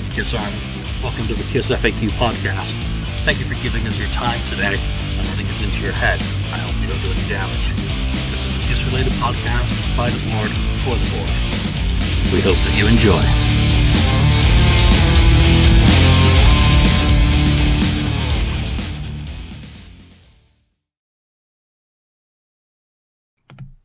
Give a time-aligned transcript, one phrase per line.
[0.00, 0.56] right, Kiss Army.
[1.02, 2.72] Welcome to the Kiss FAQ podcast.
[3.24, 6.20] Thank you for giving us your time today and letting us into your head.
[6.52, 7.74] I hope you don't do any damage.
[8.30, 10.50] This is a Kiss related podcast by the board
[10.84, 11.30] for the board.
[12.32, 13.58] We hope that you enjoy.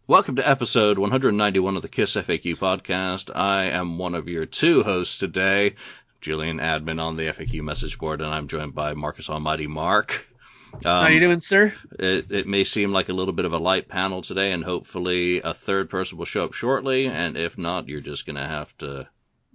[0.05, 3.34] Welcome to episode 191 of the KISS FAQ podcast.
[3.34, 5.76] I am one of your two hosts today,
[6.23, 10.26] Julian Admin on the FAQ message board, and I'm joined by Marcus Almighty Mark.
[10.73, 11.73] Um, How you doing, sir?
[11.99, 15.41] It, it, may seem like a little bit of a light panel today, and hopefully
[15.41, 17.08] a third person will show up shortly.
[17.08, 19.09] And if not, you're just going to have to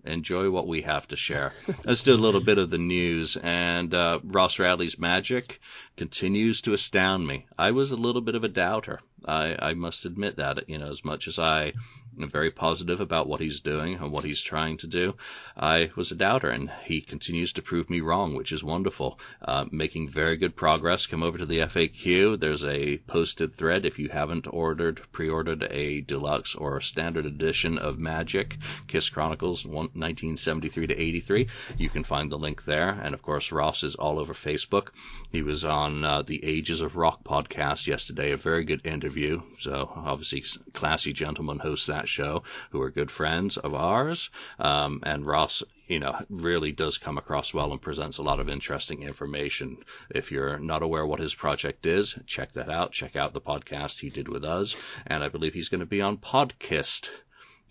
[0.04, 1.54] enjoy what we have to share.
[1.84, 3.38] Let's do a little bit of the news.
[3.38, 5.60] And uh, Ross Radley's magic
[5.96, 7.46] continues to astound me.
[7.58, 9.00] I was a little bit of a doubter.
[9.24, 11.72] I, I must admit that, you know, as much as I
[12.26, 15.14] very positive about what he's doing and what he's trying to do,
[15.56, 19.20] I was a doubter, and he continues to prove me wrong, which is wonderful.
[19.40, 21.06] Uh, making very good progress.
[21.06, 22.40] Come over to the FAQ.
[22.40, 27.98] There's a posted thread if you haven't ordered, pre-ordered a deluxe or standard edition of
[27.98, 31.48] Magic Kiss Chronicles 1973 to 83.
[31.76, 34.88] You can find the link there, and of course Ross is all over Facebook.
[35.30, 39.42] He was on uh, the Ages of Rock podcast yesterday, a very good interview.
[39.60, 44.30] So obviously, classy gentleman host that show who are good friends of ours.
[44.58, 48.48] Um, and Ross, you know, really does come across well and presents a lot of
[48.48, 49.78] interesting information.
[50.10, 52.92] If you're not aware what his project is, check that out.
[52.92, 54.76] Check out the podcast he did with us.
[55.06, 57.10] And I believe he's going to be on Podkist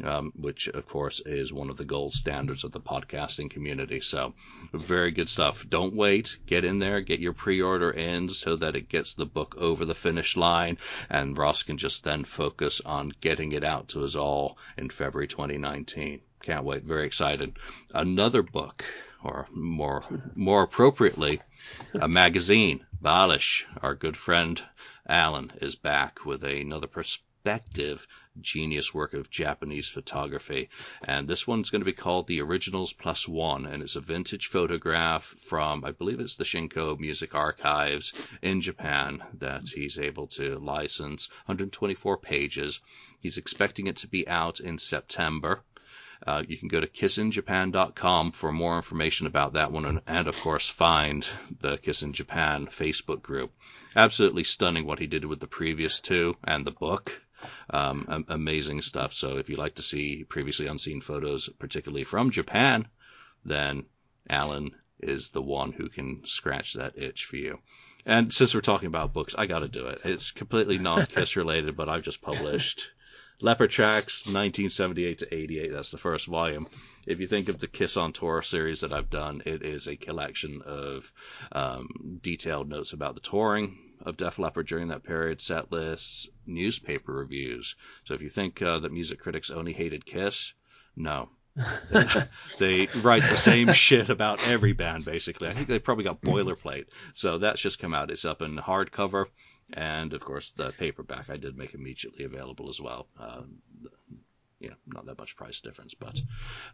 [0.03, 4.01] um, which of course is one of the gold standards of the podcasting community.
[4.01, 4.33] So
[4.73, 5.65] very good stuff.
[5.67, 6.37] Don't wait.
[6.45, 7.01] Get in there.
[7.01, 10.77] Get your pre-order in so that it gets the book over the finish line,
[11.09, 15.27] and Ross can just then focus on getting it out to us all in February
[15.27, 16.21] 2019.
[16.41, 16.83] Can't wait.
[16.83, 17.57] Very excited.
[17.93, 18.85] Another book,
[19.23, 20.03] or more
[20.35, 21.41] more appropriately,
[21.93, 22.85] a magazine.
[23.01, 24.61] Balish, our good friend
[25.07, 28.05] Alan, is back with another perspective perspective
[28.41, 30.67] genius work of Japanese photography.
[31.07, 34.47] And this one's going to be called The Originals Plus One, and it's a vintage
[34.47, 40.59] photograph from, I believe it's the Shinko Music Archives in Japan that he's able to
[40.59, 41.29] license.
[41.45, 42.81] 124 pages.
[43.21, 45.63] He's expecting it to be out in September.
[46.25, 50.37] Uh, you can go to kissinjapan.com for more information about that one, and, and, of
[50.41, 51.25] course find
[51.61, 53.53] the Kiss in Japan Facebook group.
[53.95, 57.21] Absolutely stunning what he did with the previous two and the book.
[57.69, 59.13] Um, amazing stuff.
[59.13, 62.87] So if you like to see previously unseen photos, particularly from Japan,
[63.45, 63.85] then
[64.29, 67.59] Alan is the one who can scratch that itch for you.
[68.05, 70.01] And since we're talking about books, I got to do it.
[70.05, 72.91] It's completely non-kiss related, but I've just published
[73.39, 75.71] Leppard Tracks 1978 to 88.
[75.71, 76.67] That's the first volume.
[77.05, 79.95] If you think of the Kiss on Tour series that I've done, it is a
[79.95, 81.11] collection of
[81.51, 87.13] um, detailed notes about the touring of Def Leppard during that period, set lists, newspaper
[87.13, 87.75] reviews.
[88.03, 90.53] So if you think uh, that music critics only hated Kiss,
[90.95, 91.29] no.
[92.59, 95.47] they write the same shit about every band basically.
[95.47, 96.85] I think they probably got boilerplate.
[97.15, 98.11] So that's just come out.
[98.11, 99.25] It's up in hardcover
[99.73, 103.07] and of course the paperback I did make immediately available as well.
[103.19, 103.41] Uh,
[104.59, 105.93] you know, not that much price difference.
[105.93, 106.21] But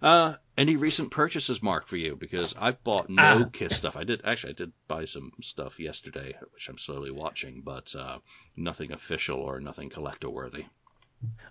[0.01, 2.15] uh, any recent purchases, Mark, for you?
[2.15, 3.95] Because I've bought no uh, Kiss stuff.
[3.97, 8.19] I did actually, I did buy some stuff yesterday, which I'm slowly watching, but uh,
[8.55, 10.65] nothing official or nothing collector worthy.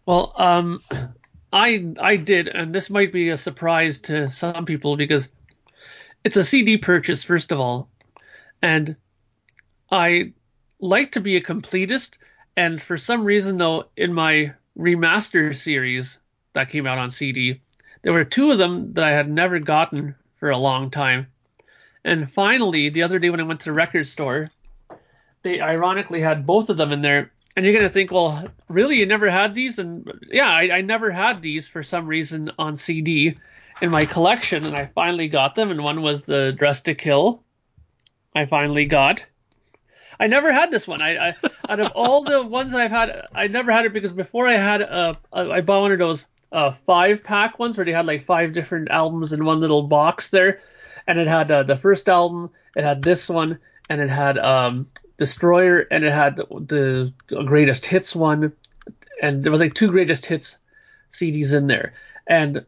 [0.06, 0.82] Well, um,
[1.52, 5.28] I I did, and this might be a surprise to some people because
[6.24, 7.90] it's a CD purchase first of all,
[8.62, 8.96] and
[9.90, 10.32] I
[10.80, 12.18] like to be a completist,
[12.56, 16.18] and for some reason though, in my remaster series
[16.52, 17.60] that came out on CD,
[18.02, 21.28] there were two of them that I had never gotten for a long time.
[22.04, 24.50] And finally, the other day when I went to the record store,
[25.42, 27.30] they ironically had both of them in there.
[27.56, 29.78] And you're gonna think, well, really, you never had these?
[29.78, 33.36] And yeah, I, I never had these for some reason on CD
[33.80, 35.70] in my collection, and I finally got them.
[35.70, 37.42] And one was the Dress to Kill.
[38.34, 39.24] I finally got,
[40.18, 41.02] I never had this one.
[41.02, 41.34] I, I
[41.68, 44.82] out of all the ones I've had, I never had it because before I had
[44.82, 48.52] uh, I bought one of those uh five pack ones where they had like five
[48.52, 50.60] different albums in one little box there,
[51.06, 53.58] and it had uh, the first album, it had this one,
[53.88, 54.86] and it had um
[55.18, 57.12] Destroyer, and it had the
[57.46, 58.52] greatest hits one,
[59.22, 60.58] and there was like two greatest hits
[61.12, 61.92] CDs in there,
[62.26, 62.64] and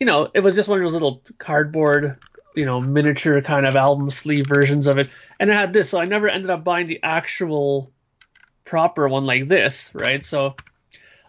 [0.00, 2.16] you know it was just one of those little cardboard
[2.54, 5.90] you know miniature kind of album sleeve versions of it, and it had this.
[5.90, 7.92] So I never ended up buying the actual
[8.64, 10.24] proper one like this, right?
[10.24, 10.54] So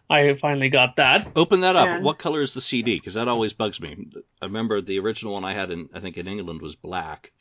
[0.10, 1.32] I finally got that.
[1.36, 1.88] Open that up.
[1.88, 2.96] And- What color is the CD?
[2.96, 4.08] Because that always bugs me.
[4.42, 7.32] I remember the original one I had in, I think in England was black.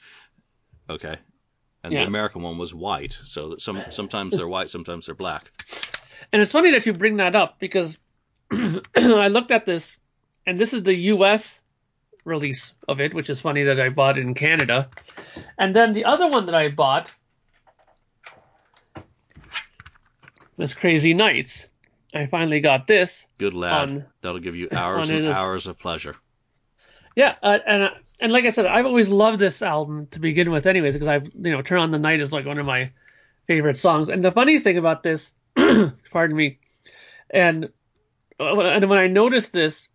[0.90, 1.16] Okay.
[1.82, 2.00] And Yeah.
[2.00, 3.18] the American one was white.
[3.24, 5.50] So some sometimes they're white, sometimes they're black.
[6.32, 7.96] And it's funny that you bring that up because
[8.50, 9.96] I looked at this,
[10.46, 11.62] and this is the U.S.
[12.24, 14.90] release of it, which is funny that I bought it in Canada.
[15.58, 17.14] And then the other one that I bought
[20.56, 21.66] was Crazy Nights.
[22.14, 23.26] I finally got this.
[23.38, 23.90] Good lad.
[23.90, 26.16] On- That'll give you hours and hours of pleasure.
[27.16, 27.90] Yeah, uh, and uh,
[28.20, 31.26] and like I said, I've always loved this album to begin with, anyways, because I've
[31.34, 32.90] you know "Turn on the Night" is like one of my
[33.46, 34.08] favorite songs.
[34.08, 35.32] And the funny thing about this,
[36.10, 36.58] pardon me,
[37.30, 37.70] and
[38.40, 39.88] uh, and when I noticed this,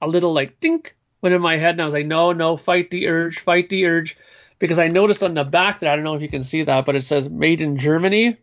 [0.00, 2.90] a little like dink went in my head, and I was like, no, no, fight
[2.90, 4.16] the urge, fight the urge,
[4.58, 6.86] because I noticed on the back that I don't know if you can see that,
[6.86, 8.36] but it says "Made in Germany"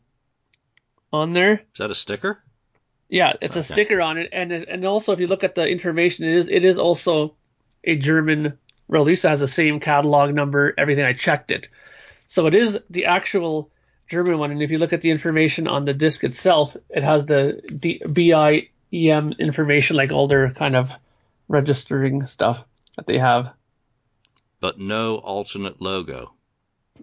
[1.13, 1.53] on there.
[1.53, 2.43] Is that a sticker?
[3.09, 6.25] Yeah, it's a sticker on it, and and also if you look at the information,
[6.25, 7.35] it is it is also
[7.83, 8.57] a German
[8.89, 9.23] release.
[9.23, 11.05] It has the same catalog number, everything.
[11.05, 11.69] I checked it,
[12.25, 13.71] so it is the actual
[14.09, 14.51] German one.
[14.51, 18.01] And if you look at the information on the disc itself, it has the D-
[18.05, 20.91] BIEM information, like all their kind of
[21.47, 22.63] registering stuff
[22.97, 23.53] that they have.
[24.59, 26.33] But no alternate logo.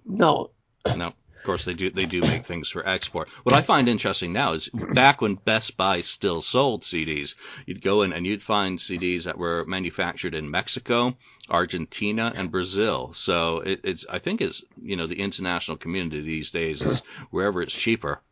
[0.05, 0.51] No,
[0.97, 1.15] No.
[1.45, 3.29] Of course they do they do make things for export.
[3.43, 7.35] What I find interesting now is back when Best Buy still sold CDs,
[7.67, 11.19] you'd go in and you'd find CDs that were manufactured in Mexico,
[11.51, 13.13] Argentina, and Brazil.
[13.13, 17.01] So it, it's I think it's you know the international community these days is
[17.31, 18.23] wherever it's cheaper.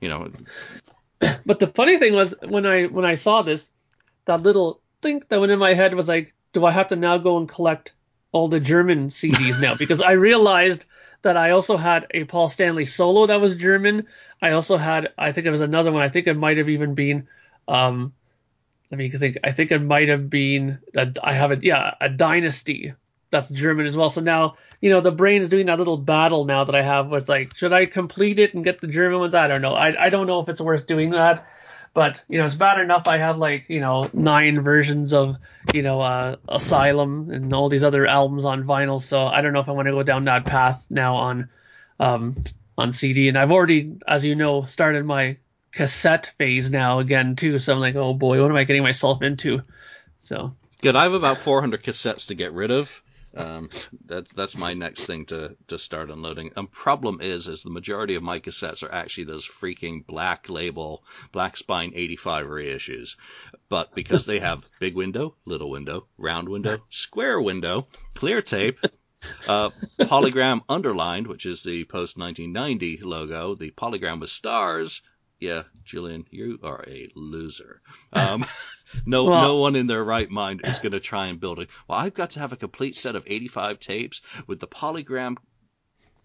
[0.00, 0.30] You know,
[1.44, 3.68] But the funny thing was when I when I saw this,
[4.26, 7.18] that little think that went in my head was like, do I have to now
[7.18, 7.94] go and collect
[8.30, 9.74] all the German CDs now?
[9.74, 10.84] Because I realized
[11.22, 14.06] that I also had a Paul Stanley solo that was German.
[14.40, 16.02] I also had I think it was another one.
[16.02, 17.28] I think it might have even been
[17.68, 18.12] um
[18.90, 19.38] let me think.
[19.44, 20.80] I think it might have been
[21.22, 22.94] I have a yeah, a dynasty
[23.30, 24.10] that's German as well.
[24.10, 27.08] So now, you know, the brain is doing that little battle now that I have
[27.08, 29.34] with like, should I complete it and get the German ones?
[29.34, 29.74] I don't know.
[29.74, 31.46] I, I don't know if it's worth doing that.
[31.92, 35.36] But, you know, it's bad enough I have like, you know, nine versions of,
[35.74, 39.02] you know, uh, Asylum and all these other albums on vinyl.
[39.02, 41.48] So I don't know if I want to go down that path now on
[41.98, 42.36] um
[42.78, 43.28] on CD.
[43.28, 45.36] And I've already, as you know, started my
[45.72, 47.58] cassette phase now again too.
[47.58, 49.62] So I'm like, oh boy, what am I getting myself into?
[50.20, 50.96] So good.
[50.96, 53.02] I have about 400 cassettes to get rid of.
[53.34, 53.70] Um,
[54.06, 56.50] that, that's my next thing to, to start unloading.
[56.56, 61.04] And problem is, is the majority of my cassettes are actually those freaking black label,
[61.32, 63.16] black spine 85 reissues.
[63.68, 68.80] But because they have big window, little window, round window, square window, clear tape,
[69.46, 75.02] uh, polygram underlined, which is the post 1990 logo, the polygram with stars.
[75.38, 77.80] Yeah, Julian, you are a loser.
[78.12, 78.44] Um,
[79.06, 81.68] no, Well- no one in their right mind is going to try and build it.
[81.88, 85.36] Well, I've got to have a complete set of 85 tapes with the polygram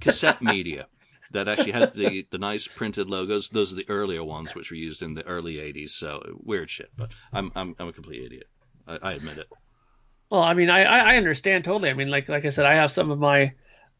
[0.01, 0.87] cassette media
[1.31, 3.49] that actually had the, the nice printed logos.
[3.49, 5.89] Those are the earlier ones, which were used in the early 80s.
[5.91, 8.47] So weird shit, but I'm I'm, I'm a complete idiot.
[8.87, 9.47] I, I admit it.
[10.29, 11.89] Well, I mean, I, I understand totally.
[11.89, 13.53] I mean, like like I said, I have some of my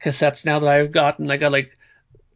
[0.03, 1.29] cassettes now that I've gotten.
[1.29, 1.77] I got like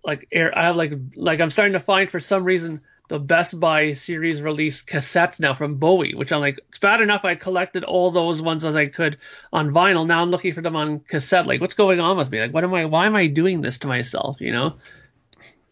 [0.04, 0.58] like air.
[0.58, 4.42] I have like like I'm starting to find for some reason the Best Buy series
[4.42, 8.42] release cassettes now from Bowie, which I'm like, it's bad enough I collected all those
[8.42, 9.18] ones as I could
[9.52, 10.08] on vinyl.
[10.08, 11.48] Now I'm looking for them on cassette.
[11.48, 12.40] Like, what's going on with me?
[12.40, 12.86] Like, what am I?
[12.86, 14.38] Why am I doing this to myself?
[14.40, 14.76] You know?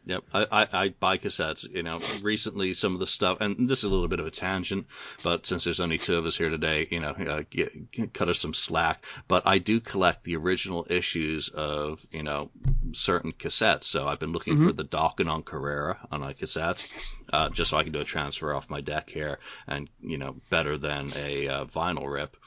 [0.08, 1.70] Yep, I, I, I buy cassettes.
[1.70, 4.32] You know, recently some of the stuff, and this is a little bit of a
[4.32, 4.88] tangent,
[5.22, 8.40] but since there's only two of us here today, you know, uh, get, cut us
[8.40, 9.04] some slack.
[9.28, 12.52] But I do collect the original issues of, you know,
[12.94, 13.84] certain cassettes.
[13.84, 16.88] So I've been looking for the Dokken on Carrere on a cassette,
[17.34, 20.38] uh, just so I can do a transfer off my deck here, and you know,
[20.50, 22.38] better than a uh, vinyl rip.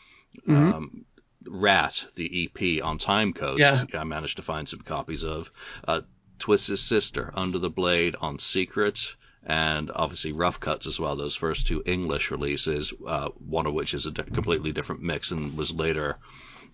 [0.48, 1.04] Um,
[1.46, 4.00] Ratt, the EP on Time Coast, Yeah.
[4.00, 5.50] I managed to find some copies of.
[5.86, 6.00] Uh,
[6.40, 9.14] Twisted Sister, Under the Blade on Secrets
[9.46, 11.16] and obviously Rough Cuts as well.
[11.16, 15.30] Those first two English releases, uh, one of which is a di- completely different mix
[15.30, 16.18] and was later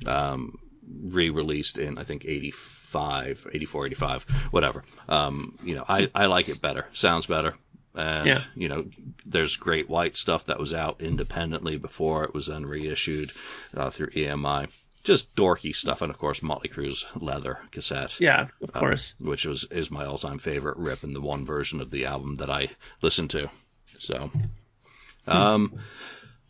[0.06, 0.58] um,
[0.88, 4.84] re-released in I think 85, 84, 85, whatever.
[5.08, 6.86] Um, you know, I, I like it better.
[6.92, 7.54] Sounds better.
[7.94, 8.42] And Yeah.
[8.54, 8.86] you know,
[9.24, 13.30] there's Great White stuff that was out independently before it was then reissued
[13.76, 14.68] uh, through EMI.
[15.06, 19.14] Just dorky stuff, and of course Motley Crue's Leather cassette Yeah, of Uh, course.
[19.20, 22.50] which was is my all-time favorite rip and the one version of the album that
[22.50, 22.70] I
[23.02, 23.48] listened to.
[24.00, 24.30] So,
[25.28, 25.78] um,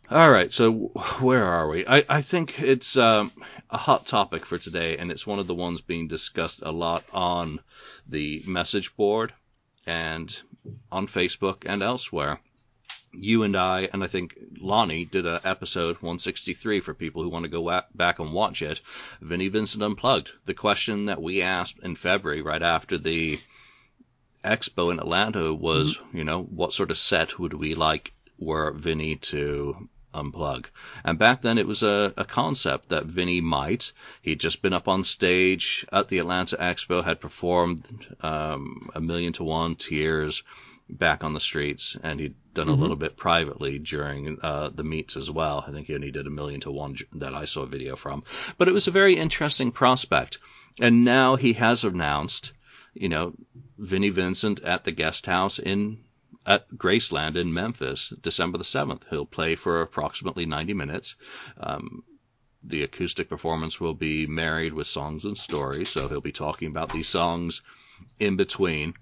[0.09, 0.51] all right.
[0.51, 0.71] So
[1.19, 1.85] where are we?
[1.85, 3.31] I, I think it's um,
[3.69, 7.03] a hot topic for today, and it's one of the ones being discussed a lot
[7.13, 7.59] on
[8.07, 9.33] the message board
[9.85, 10.41] and
[10.91, 12.39] on Facebook and elsewhere.
[13.19, 17.43] You and I, and I think Lonnie did a episode 163 for people who want
[17.43, 18.81] to go wa- back and watch it.
[19.21, 20.31] Vinnie Vincent Unplugged.
[20.45, 23.39] The question that we asked in February, right after the
[24.43, 26.17] expo in Atlanta, was, mm-hmm.
[26.17, 30.65] you know, what sort of set would we like were Vinnie to unplug?
[31.03, 33.93] And back then it was a, a concept that Vinnie might.
[34.21, 37.83] He'd just been up on stage at the Atlanta Expo, had performed
[38.21, 40.43] um, a million to one tears
[40.89, 42.77] back on the streets, and he'd done mm-hmm.
[42.77, 45.63] a little bit privately during uh, the meets as well.
[45.67, 48.23] I think he only did a million to one that I saw a video from.
[48.57, 50.39] But it was a very interesting prospect.
[50.79, 52.53] And now he has announced,
[52.93, 53.33] you know,
[53.77, 55.99] Vinnie Vincent at the guest house in
[56.45, 59.01] at Graceland in Memphis, December the 7th.
[59.09, 61.15] He'll play for approximately 90 minutes.
[61.59, 62.03] Um,
[62.63, 66.91] the acoustic performance will be married with songs and stories, so he'll be talking about
[66.91, 67.61] these songs
[68.19, 68.93] in between.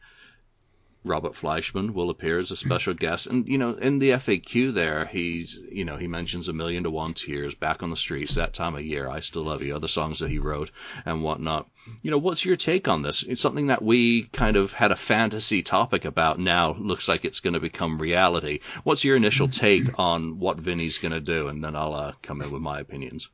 [1.05, 3.27] Robert Fleischman will appear as a special guest.
[3.27, 6.91] And, you know, in the FAQ there, he's, you know, he mentions a million to
[6.91, 9.07] one tears back on the streets that time of year.
[9.07, 9.75] I still love you.
[9.75, 10.71] Other songs that he wrote
[11.05, 11.69] and whatnot.
[12.01, 13.23] You know, what's your take on this?
[13.23, 17.39] It's something that we kind of had a fantasy topic about now looks like it's
[17.39, 18.61] going to become reality.
[18.83, 21.47] What's your initial take on what Vinnie's going to do?
[21.47, 23.29] And then I'll uh, come in with my opinions.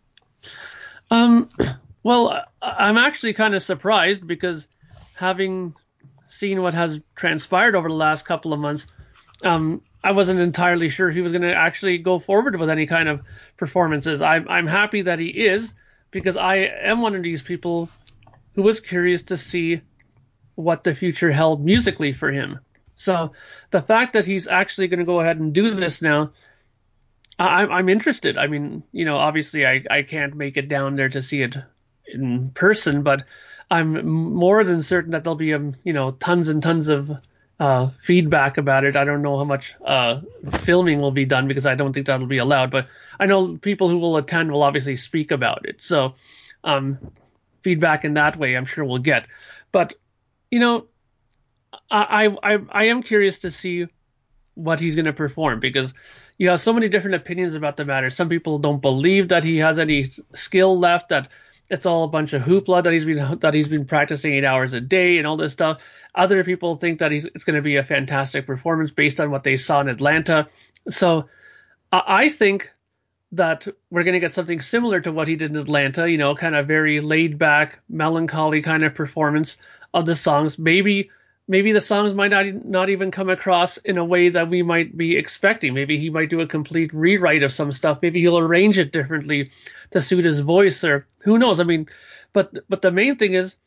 [1.09, 1.49] Um,
[2.03, 4.67] well, I'm actually kind of surprised because
[5.15, 5.75] having
[6.31, 8.87] seen what has transpired over the last couple of months,
[9.43, 13.09] um, I wasn't entirely sure he was going to actually go forward with any kind
[13.09, 13.21] of
[13.57, 14.21] performances.
[14.21, 15.73] I'm, I'm happy that he is
[16.09, 17.89] because I am one of these people
[18.55, 19.81] who was curious to see
[20.55, 22.59] what the future held musically for him.
[22.95, 23.33] So
[23.71, 26.31] the fact that he's actually going to go ahead and do this now,
[27.37, 28.37] I'm, I'm interested.
[28.37, 31.55] I mean, you know, obviously I, I can't make it down there to see it
[32.07, 33.23] in person, but
[33.71, 37.09] I'm more than certain that there'll be um, you know tons and tons of
[37.59, 38.95] uh, feedback about it.
[38.97, 40.19] I don't know how much uh,
[40.63, 42.69] filming will be done because I don't think that'll be allowed.
[42.69, 42.87] But
[43.19, 45.81] I know people who will attend will obviously speak about it.
[45.81, 46.15] So
[46.65, 46.99] um,
[47.63, 49.27] feedback in that way, I'm sure we'll get.
[49.71, 49.93] But
[50.51, 50.87] you know,
[51.89, 53.87] I I I am curious to see
[54.55, 55.93] what he's going to perform because
[56.37, 58.09] you have so many different opinions about the matter.
[58.09, 61.07] Some people don't believe that he has any skill left.
[61.09, 61.29] That
[61.71, 64.73] it's all a bunch of hoopla that he's been that he's been practicing eight hours
[64.73, 65.81] a day and all this stuff.
[66.13, 69.45] Other people think that he's it's going to be a fantastic performance based on what
[69.45, 70.47] they saw in Atlanta.
[70.89, 71.29] So
[71.91, 72.71] I think
[73.31, 76.11] that we're going to get something similar to what he did in Atlanta.
[76.11, 79.55] You know, kind of very laid back, melancholy kind of performance
[79.93, 80.59] of the songs.
[80.59, 81.09] Maybe
[81.51, 84.97] maybe the songs might not not even come across in a way that we might
[84.97, 85.73] be expecting.
[85.73, 87.99] Maybe he might do a complete rewrite of some stuff.
[88.01, 89.51] Maybe he'll arrange it differently
[89.91, 91.59] to suit his voice, or who knows?
[91.59, 91.87] I mean,
[92.31, 93.57] but but the main thing is,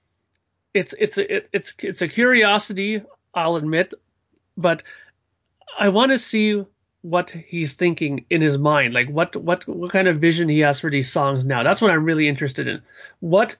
[0.72, 3.02] it's it's it, it's it's a curiosity.
[3.34, 3.92] I'll admit,
[4.56, 4.82] but
[5.78, 6.64] I want to see
[7.02, 10.80] what he's thinking in his mind like what what what kind of vision he has
[10.80, 12.80] for these songs now that's what i'm really interested in
[13.20, 13.56] what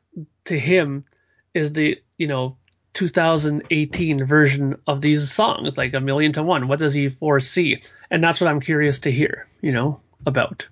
[0.47, 1.04] to him
[1.52, 2.57] is the you know
[2.94, 6.68] 2018 version of these songs, like a million to one?
[6.68, 7.82] What does he foresee?
[8.10, 10.68] And that's what I'm curious to hear, you know, about.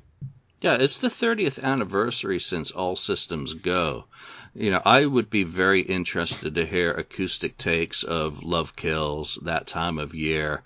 [0.61, 4.05] Yeah, it's the 30th anniversary since All Systems Go.
[4.55, 9.67] You know, I would be very interested to hear acoustic takes of Love Kills, that
[9.67, 10.63] time of year,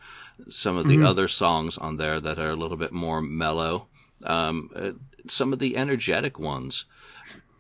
[0.51, 1.07] some of the mm-hmm.
[1.07, 3.87] other songs on there that are a little bit more mellow,
[4.23, 4.91] um, uh,
[5.29, 6.85] some of the energetic ones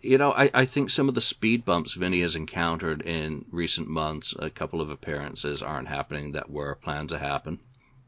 [0.02, 3.88] you know, I, I think some of the speed bumps Vinnie has encountered in recent
[3.88, 7.58] months, a couple of appearances aren't happening that were planned to happen.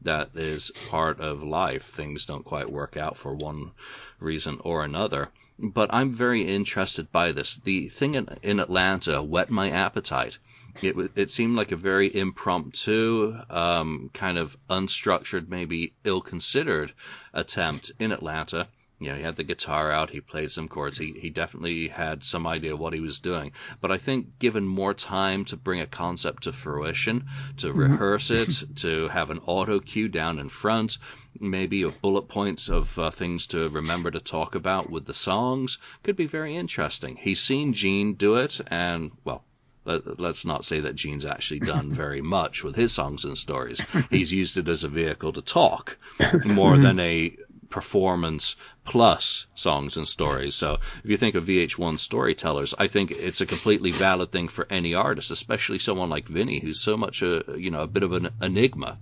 [0.03, 1.83] That is part of life.
[1.83, 3.71] Things don't quite work out for one
[4.19, 5.29] reason or another.
[5.57, 7.55] But I'm very interested by this.
[7.55, 10.37] The thing in, in Atlanta whet my appetite.
[10.81, 16.93] It, it seemed like a very impromptu, um, kind of unstructured, maybe ill-considered
[17.33, 18.67] attempt in Atlanta
[18.99, 22.23] you know, he had the guitar out, he played some chords, he, he definitely had
[22.23, 23.53] some idea what he was doing.
[23.79, 27.27] But I think given more time to bring a concept to fruition,
[27.57, 27.79] to mm-hmm.
[27.79, 30.97] rehearse it, to have an auto cue down in front,
[31.39, 35.77] maybe a bullet points of uh, things to remember to talk about with the songs,
[36.03, 37.15] could be very interesting.
[37.15, 39.43] He's seen Gene do it, and, well,
[39.85, 43.81] let, us not say that Gene's actually done very much with his songs and stories.
[44.09, 45.97] He's used it as a vehicle to talk
[46.45, 46.83] more mm-hmm.
[46.83, 47.35] than a
[47.69, 50.55] performance plus songs and stories.
[50.55, 54.67] So if you think of VH1 storytellers, I think it's a completely valid thing for
[54.69, 58.13] any artist, especially someone like Vinnie, who's so much a you know a bit of
[58.13, 58.97] an enigma.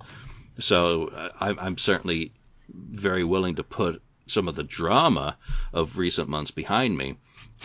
[0.60, 2.32] So uh, I'm certainly
[2.74, 5.38] very willing to put some of the drama
[5.72, 7.16] of recent months behind me,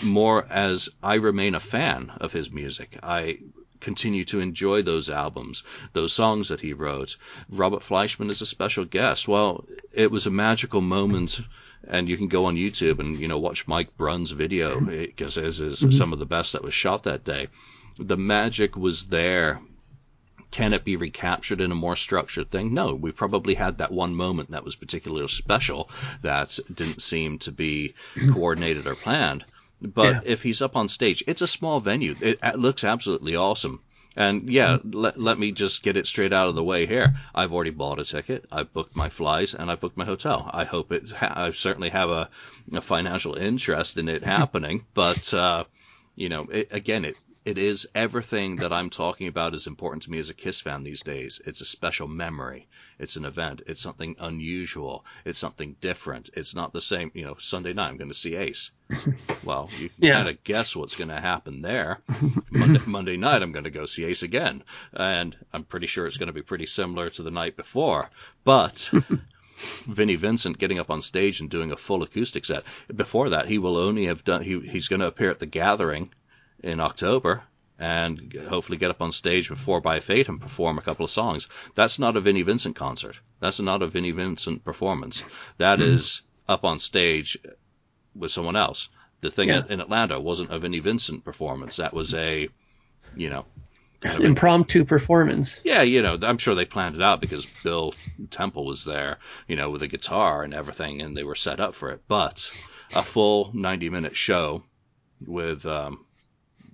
[0.03, 2.99] more as I remain a fan of his music.
[3.03, 3.39] I
[3.83, 5.62] continue to enjoy those albums,
[5.93, 7.17] those songs that he wrote.
[7.51, 9.29] Robert Fleischman is a special guest.
[9.29, 11.41] Well, it was a magical moment
[11.87, 15.45] and you can go on YouTube and you know watch Mike Brunn's video because it
[15.45, 15.91] is, is mm-hmm.
[15.91, 17.49] some of the best that was shot that day.
[17.99, 19.61] The magic was there.
[20.51, 22.75] Can it be recaptured in a more structured thing?
[22.75, 25.89] No, we probably had that one moment that was particularly special
[26.21, 27.95] that didn't seem to be
[28.33, 29.47] coordinated or planned.
[29.83, 30.21] But yeah.
[30.25, 32.15] if he's up on stage, it's a small venue.
[32.21, 33.81] It, it looks absolutely awesome.
[34.15, 34.91] And yeah, mm-hmm.
[34.91, 37.17] let, let me just get it straight out of the way here.
[37.35, 38.45] I've already bought a ticket.
[38.53, 40.49] I've booked my flies, and I booked my hotel.
[40.53, 41.11] I hope it.
[41.11, 42.29] Ha- I certainly have a,
[42.73, 44.85] a, financial interest in it happening.
[44.93, 45.65] but uh,
[46.15, 50.11] you know, it, again, it it is everything that I'm talking about is important to
[50.13, 51.41] me as a Kiss fan these days.
[51.45, 52.69] It's a special memory.
[53.01, 53.63] It's an event.
[53.67, 55.05] It's something unusual.
[55.25, 56.31] It's something different.
[56.35, 57.11] It's not the same.
[57.15, 58.71] You know, Sunday night I'm going to see Ace.
[59.45, 60.13] well, you can yeah.
[60.15, 61.99] kind of guess what's going to happen there.
[62.53, 66.19] Monday, Monday night I'm going to go see Ace again, and I'm pretty sure it's
[66.19, 68.09] going to be pretty similar to the night before.
[68.45, 68.89] But
[69.89, 72.63] Vinnie Vincent getting up on stage and doing a full acoustic set.
[72.95, 74.45] Before that, he will only have done.
[74.45, 76.11] He, he's going to appear at the Gathering
[76.62, 77.42] in October
[77.78, 81.11] and hopefully get up on stage with 4 by Fate and perform a couple of
[81.11, 81.49] songs.
[81.75, 83.19] That's not a Vinnie Vincent concert.
[83.40, 85.25] That's not a Vinnie Vincent performance.
[85.59, 85.83] That mm.
[85.83, 87.38] is up on stage
[88.14, 88.88] with someone else.
[89.21, 89.62] The thing yeah.
[89.69, 91.76] in Atlanta wasn't a Vinnie Vincent performance.
[91.76, 92.49] That was a,
[93.16, 93.47] you know,
[94.00, 95.61] kind of impromptu a, performance.
[95.64, 97.95] Yeah, you know, I'm sure they planned it out because Bill
[98.31, 101.75] Temple was there, you know, with a guitar and everything, and they were set up
[101.75, 102.02] for it.
[102.07, 102.50] But
[102.95, 104.62] a full 90 minute show
[105.21, 106.04] with um,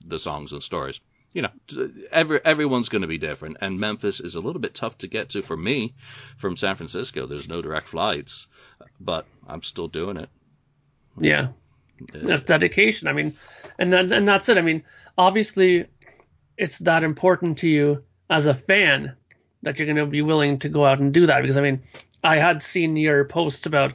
[0.06, 1.00] the songs and stories.
[1.32, 4.96] You know, every everyone's going to be different, and Memphis is a little bit tough
[4.98, 5.94] to get to for me
[6.38, 7.26] from San Francisco.
[7.26, 8.46] There's no direct flights,
[8.98, 10.30] but I'm still doing it.
[11.20, 11.48] Yeah,
[12.12, 13.08] that's dedication.
[13.08, 13.36] I mean,
[13.78, 14.56] and then, and that's it.
[14.56, 14.84] I mean,
[15.18, 15.86] obviously,
[16.56, 19.14] it's that important to you as a fan
[19.62, 21.42] that you're going to be willing to go out and do that.
[21.42, 21.82] Because I mean,
[22.24, 23.94] I had seen your posts about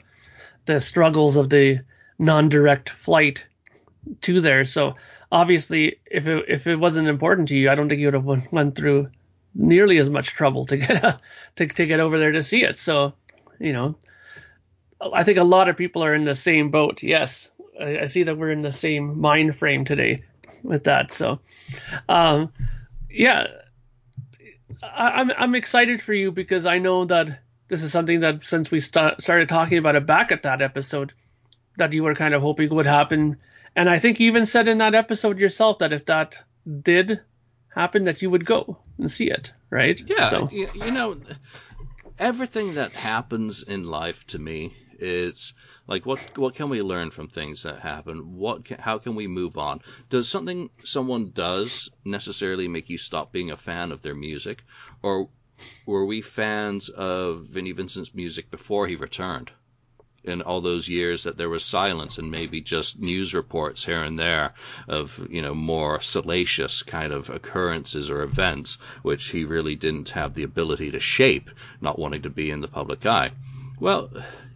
[0.66, 1.80] the struggles of the
[2.20, 3.46] non-direct flight
[4.22, 4.66] to there.
[4.66, 4.96] So
[5.32, 8.52] obviously, if it if it wasn't important to you, I don't think you would have
[8.52, 9.10] went through
[9.56, 11.20] nearly as much trouble to get a,
[11.56, 12.78] to to get over there to see it.
[12.78, 13.14] So,
[13.60, 13.96] you know,
[15.14, 17.04] I think a lot of people are in the same boat.
[17.04, 17.50] Yes,
[17.80, 20.24] I, I see that we're in the same mind frame today
[20.64, 21.12] with that.
[21.12, 21.40] So,
[22.10, 22.52] um,
[23.10, 23.48] yeah,
[24.82, 28.70] I, I'm I'm excited for you because I know that this is something that since
[28.72, 31.14] we st- started talking about it back at that episode,
[31.78, 33.38] that you were kind of hoping would happen
[33.76, 36.44] and I think you even said in that episode yourself that if that
[36.82, 37.22] did
[37.70, 40.00] happen, that you would go and see it, right?
[40.06, 40.30] Yeah.
[40.30, 40.50] So.
[40.52, 41.18] You, you know,
[42.20, 45.54] everything that happens in life to me is
[45.88, 48.38] like what what can we learn from things that happen?
[48.38, 49.82] What can, how can we move on?
[50.10, 54.64] Does something someone does necessarily make you stop being a fan of their music,
[55.02, 55.30] or
[55.88, 59.52] were we fans of Vinnie Vincent's music before he returned?
[60.24, 64.18] In all those years that there was silence and maybe just news reports here and
[64.18, 64.54] there
[64.88, 70.34] of you know more salacious kind of occurrences or events which he really didn't have
[70.34, 71.50] the ability to shape
[71.82, 73.32] not wanting to be in the public eye.
[73.80, 74.10] Well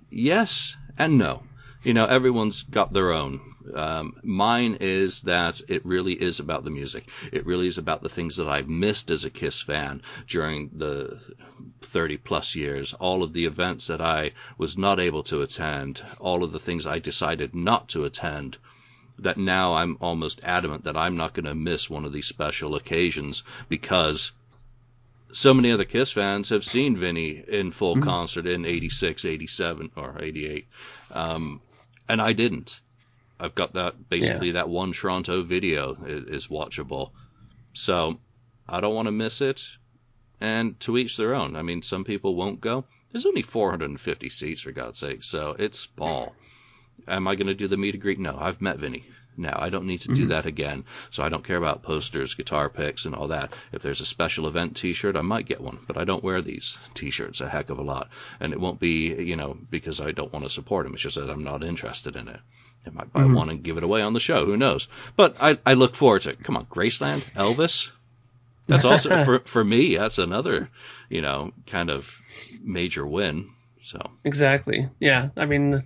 [0.10, 1.43] yes and no
[1.88, 6.71] you know everyone's got their own um, mine is that it really is about the
[6.71, 7.08] music.
[7.32, 11.19] It really is about the things that I've missed as a Kiss fan during the
[11.82, 16.43] 30 plus years, all of the events that I was not able to attend, all
[16.43, 18.58] of the things I decided not to attend
[19.19, 22.76] that now I'm almost adamant that I'm not going to miss one of these special
[22.76, 24.32] occasions because
[25.32, 28.04] so many other Kiss fans have seen Vinnie in full mm-hmm.
[28.04, 30.67] concert in 86, 87, or 88.
[31.12, 31.62] Um,
[32.10, 32.82] and I didn't.
[33.39, 34.54] I've got that basically yeah.
[34.54, 37.12] that one Toronto video is, is watchable.
[37.74, 38.20] So
[38.67, 39.63] I don't want to miss it.
[40.39, 41.56] And to each their own.
[41.56, 42.86] I mean, some people won't go.
[43.12, 46.36] There's only 450 seats for God's sake, so it's small.
[47.08, 48.20] Am I going to do the meet and greet?
[48.20, 49.06] No, I've met Vinnie.
[49.38, 50.30] Now I don't need to do mm-hmm.
[50.30, 53.54] that again, so I don't care about posters, guitar picks, and all that.
[53.71, 56.78] If there's a special event T-shirt, I might get one, but I don't wear these
[56.95, 60.34] T-shirts a heck of a lot, and it won't be, you know, because I don't
[60.34, 60.93] want to support him.
[60.93, 62.39] It's just that I'm not interested in it.
[62.86, 63.34] I might buy mm-hmm.
[63.34, 64.45] one and give it away on the show.
[64.45, 64.88] Who knows?
[65.15, 66.43] But I, I look forward to it.
[66.43, 67.91] Come on, Graceland, Elvis.
[68.67, 69.97] That's also for for me.
[69.97, 70.69] That's another,
[71.10, 72.10] you know, kind of
[72.63, 73.50] major win.
[73.84, 75.30] So exactly, yeah.
[75.38, 75.84] I mean,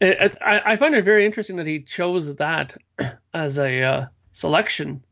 [0.00, 2.76] it, I I find it very interesting that he chose that
[3.34, 5.02] as a uh, selection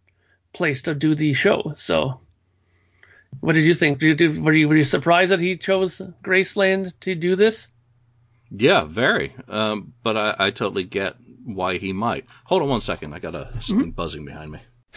[0.52, 1.72] place to do the show.
[1.76, 2.20] So,
[3.40, 3.98] what did you think?
[3.98, 7.68] Did you, were you were you surprised that he chose Graceland to do this?
[8.50, 9.34] Yeah, very.
[9.46, 12.24] Um, but I, I totally get why he might.
[12.44, 13.14] Hold on one second.
[13.14, 13.90] I got a something mm-hmm.
[13.90, 14.60] buzzing behind me.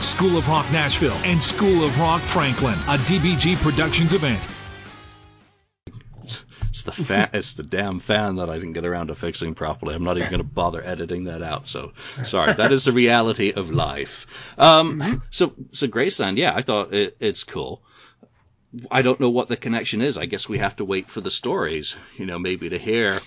[0.00, 4.46] School of Rock Nashville, and School of Rock Franklin, a DBG Productions event.
[6.68, 9.94] It's the fan, it's the damn fan that I didn't get around to fixing properly.
[9.94, 11.68] I'm not even going to bother editing that out.
[11.68, 11.92] So
[12.24, 12.54] sorry.
[12.54, 14.26] That is the reality of life.
[14.58, 17.82] Um, so so Graceland, yeah, I thought it, it's cool.
[18.90, 20.18] I don't know what the connection is.
[20.18, 23.18] I guess we have to wait for the stories, you know, maybe to hear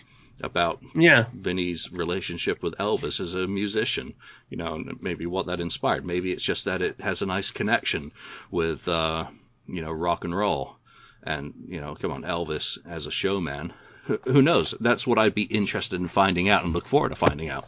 [0.42, 1.26] about Yeah.
[1.34, 4.14] Vinnie's relationship with Elvis as a musician,
[4.50, 6.06] you know, and maybe what that inspired.
[6.06, 8.12] Maybe it's just that it has a nice connection
[8.52, 9.26] with, uh,
[9.68, 10.76] you know, rock and roll.
[11.24, 13.74] And, you know, come on, Elvis as a showman.
[14.04, 14.76] Who, who knows?
[14.80, 17.68] That's what I'd be interested in finding out and look forward to finding out.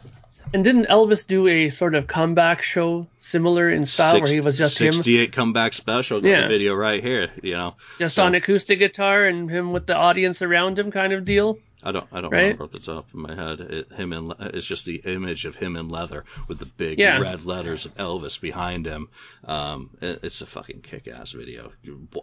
[0.54, 4.56] And didn't Elvis do a sort of comeback show similar in style where he was
[4.56, 6.20] just him 68 comeback special.
[6.20, 6.42] Got Yeah.
[6.42, 7.74] the video right here, you know.
[7.98, 11.58] just So- on acoustic guitar and him with the audience around him kind of deal?
[11.88, 12.42] I don't I don't Right?
[12.42, 13.60] remember off the top of my head.
[13.60, 17.18] It, him in it's just the image of him in leather with the big Yeah.
[17.20, 19.08] red letters of Elvis behind him.
[19.44, 21.72] Um, it, it's a fucking kick-ass video.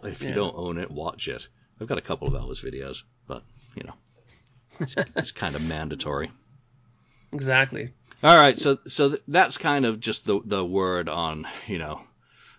[0.04, 0.34] If you Yeah.
[0.36, 1.46] don't own it, watch it.
[1.80, 3.42] I've got a couple of Elvis videos, but
[3.74, 3.94] you know,
[4.80, 6.30] it's, it's kind of mandatory.
[7.32, 7.90] Exactly.
[8.22, 12.00] All right, so so that's kind of just the the word on you know,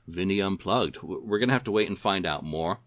[0.08, 1.02] Vinnie Unplugged.
[1.02, 2.80] We're gonna have to wait and find out more.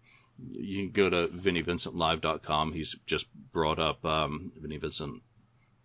[0.49, 2.73] You can go to VinnieVincentLive.com.
[2.73, 5.21] He's just brought up um, Vinnie Vincent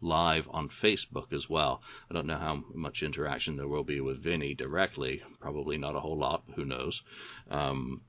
[0.00, 1.82] Live on Facebook as well.
[2.10, 5.22] I don't know how much interaction there will be with Vinnie directly.
[5.40, 6.44] Probably not a whole lot.
[6.54, 7.02] Who knows?
[7.50, 8.02] Um,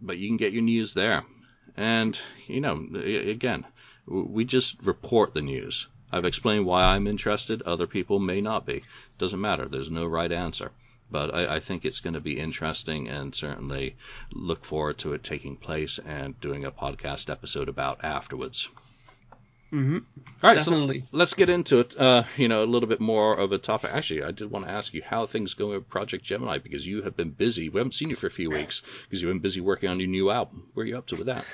[0.00, 1.24] but you can get your news there.
[1.76, 3.64] And you know, again,
[4.06, 5.88] we just report the news.
[6.12, 7.62] I've explained why I'm interested.
[7.62, 8.82] Other people may not be.
[9.18, 9.66] Doesn't matter.
[9.66, 10.70] There's no right answer.
[11.14, 13.94] But I, I think it's going to be interesting and certainly
[14.32, 18.68] look forward to it taking place and doing a podcast episode about afterwards.
[19.72, 19.98] Mm-hmm.
[19.98, 21.02] All right, Definitely.
[21.02, 21.96] so let's get into it.
[21.96, 23.90] Uh, you know, a little bit more of a topic.
[23.94, 27.02] Actually, I did want to ask you how things going with Project Gemini because you
[27.02, 27.68] have been busy.
[27.68, 30.08] We haven't seen you for a few weeks because you've been busy working on your
[30.08, 30.66] new album.
[30.74, 31.44] Where are you up to with that?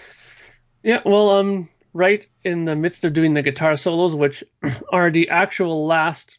[0.83, 4.43] Yeah, well, um, right in the midst of doing the guitar solos, which
[4.91, 6.39] are the actual last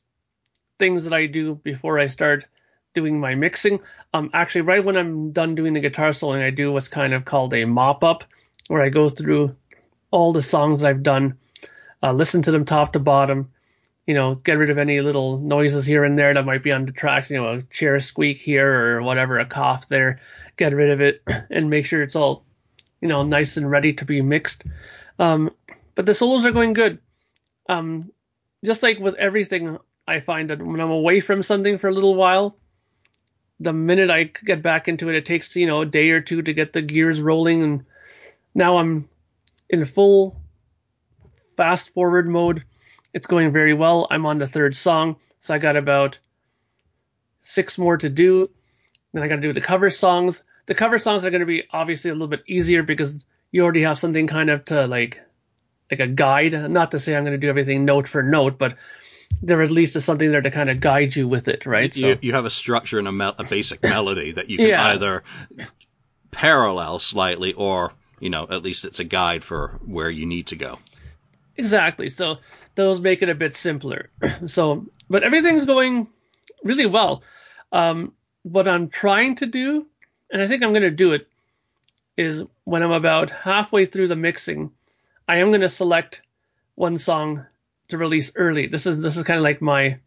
[0.79, 2.45] things that I do before I start
[2.93, 3.79] doing my mixing.
[4.13, 7.25] Um, actually, right when I'm done doing the guitar soloing, I do what's kind of
[7.25, 8.23] called a mop up,
[8.67, 9.55] where I go through
[10.11, 11.37] all the songs I've done,
[12.03, 13.51] uh, listen to them top to bottom,
[14.05, 16.85] you know, get rid of any little noises here and there that might be on
[16.85, 20.19] the tracks, you know, a chair squeak here or whatever, a cough there,
[20.57, 22.43] get rid of it and make sure it's all,
[22.99, 24.63] you know, nice and ready to be mixed.
[25.17, 25.51] Um,
[25.95, 26.99] but the solos are going good.
[27.69, 28.11] Um,
[28.65, 29.77] just like with everything,
[30.07, 32.57] I find that when I'm away from something for a little while,
[33.61, 36.41] the minute I get back into it, it takes you know a day or two
[36.41, 37.85] to get the gears rolling, and
[38.55, 39.07] now I'm
[39.69, 40.41] in full
[41.55, 42.63] fast forward mode.
[43.13, 44.07] It's going very well.
[44.09, 46.17] I'm on the third song, so I got about
[47.41, 48.49] six more to do.
[49.13, 50.43] Then I got to do the cover songs.
[50.65, 53.83] The cover songs are going to be obviously a little bit easier because you already
[53.83, 55.21] have something kind of to like
[55.91, 56.71] like a guide.
[56.71, 58.75] Not to say I'm going to do everything note for note, but
[59.41, 61.95] there at least is something there to kind of guide you with it, right?
[61.95, 64.87] You, you have a structure and a, mel- a basic melody that you can Yeah.
[64.89, 65.23] either
[66.31, 70.55] parallel slightly or, you know, at least it's a guide for where you need to
[70.55, 70.79] go.
[71.57, 72.09] Exactly.
[72.09, 72.37] So
[72.75, 74.09] those make it a bit simpler.
[74.47, 76.07] so, but everything's going
[76.63, 77.23] really well.
[77.71, 78.13] Um,
[78.43, 79.85] what I'm trying to do,
[80.31, 81.27] and I think I'm going to do it,
[82.17, 84.71] is when I'm about halfway through the mixing,
[85.27, 86.21] I am going to select
[86.75, 87.45] one song
[87.91, 88.67] to release early.
[88.67, 89.99] This is this is kind of like my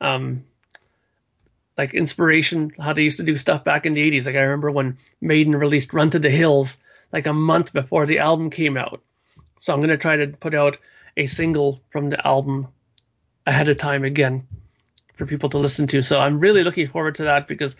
[0.00, 0.44] um
[1.76, 4.26] like inspiration how they used to do stuff back in the 80s.
[4.26, 6.76] Like I remember when Maiden released Run to the Hills
[7.12, 9.00] like a month before the album came out.
[9.60, 10.78] So I'm going to try to put out
[11.16, 12.68] a single from the album
[13.46, 14.46] ahead of time again
[15.14, 16.02] for people to listen to.
[16.02, 17.76] So I'm really looking forward to that because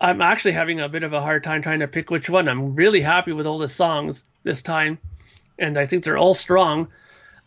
[0.00, 2.48] I'm actually having a bit of a hard time trying to pick which one.
[2.48, 4.98] I'm really happy with all the songs this time,
[5.58, 6.88] and I think they're all strong.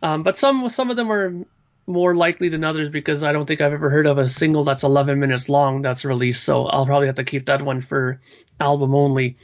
[0.02, 1.46] Um, but some some of them are
[1.88, 4.84] more likely than others because I don't think I've ever heard of a single that's
[4.84, 6.44] 11 minutes long that's released.
[6.44, 8.20] So I'll probably have to keep that one for
[8.60, 9.36] album only,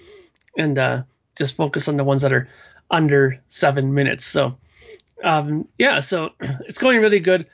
[0.58, 1.04] and uh,
[1.38, 2.48] just focus on the ones that are
[2.90, 4.26] under seven minutes.
[4.26, 4.58] So
[5.24, 7.48] um, yeah, so it's going really good.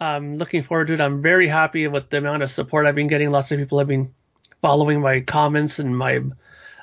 [0.00, 1.00] I'm looking forward to it.
[1.00, 3.30] I'm very happy with the amount of support I've been getting.
[3.30, 4.12] Lots of people have been
[4.60, 6.20] following my comments and my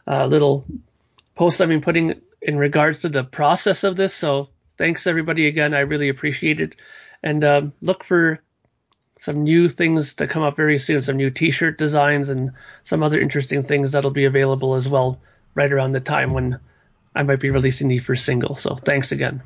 [0.07, 0.65] uh, little
[1.35, 4.13] posts I've been putting in regards to the process of this.
[4.13, 5.75] So thanks everybody again.
[5.75, 6.77] I really appreciate it.
[7.21, 8.39] And um, look for
[9.19, 11.01] some new things to come up very soon.
[11.01, 15.19] Some new T-shirt designs and some other interesting things that'll be available as well
[15.53, 16.59] right around the time when
[17.13, 18.55] I might be releasing the first single.
[18.55, 19.43] So thanks again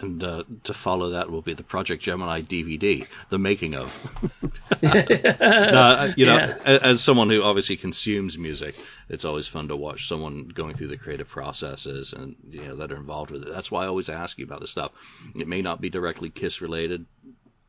[0.00, 3.94] and uh, to follow that will be the Project Gemini DVD, the making of.
[4.82, 6.58] no, you know, yeah.
[6.64, 8.74] as someone who obviously consumes music,
[9.08, 12.92] it's always fun to watch someone going through the creative processes and you know that
[12.92, 13.52] are involved with it.
[13.52, 14.92] That's why I always ask you about this stuff.
[15.34, 17.06] It may not be directly Kiss related,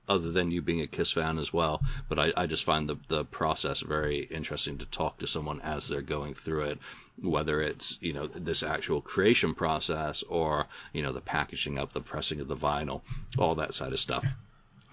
[0.10, 1.82] other than you being a Kiss fan as well.
[2.10, 5.88] But I, I just find the, the process very interesting to talk to someone as
[5.88, 6.80] they're going through it,
[7.22, 12.02] whether it's, you know, this actual creation process or, you know, the packaging up, the
[12.02, 13.02] pressing of the vinyl,
[13.38, 14.26] all that side of stuff.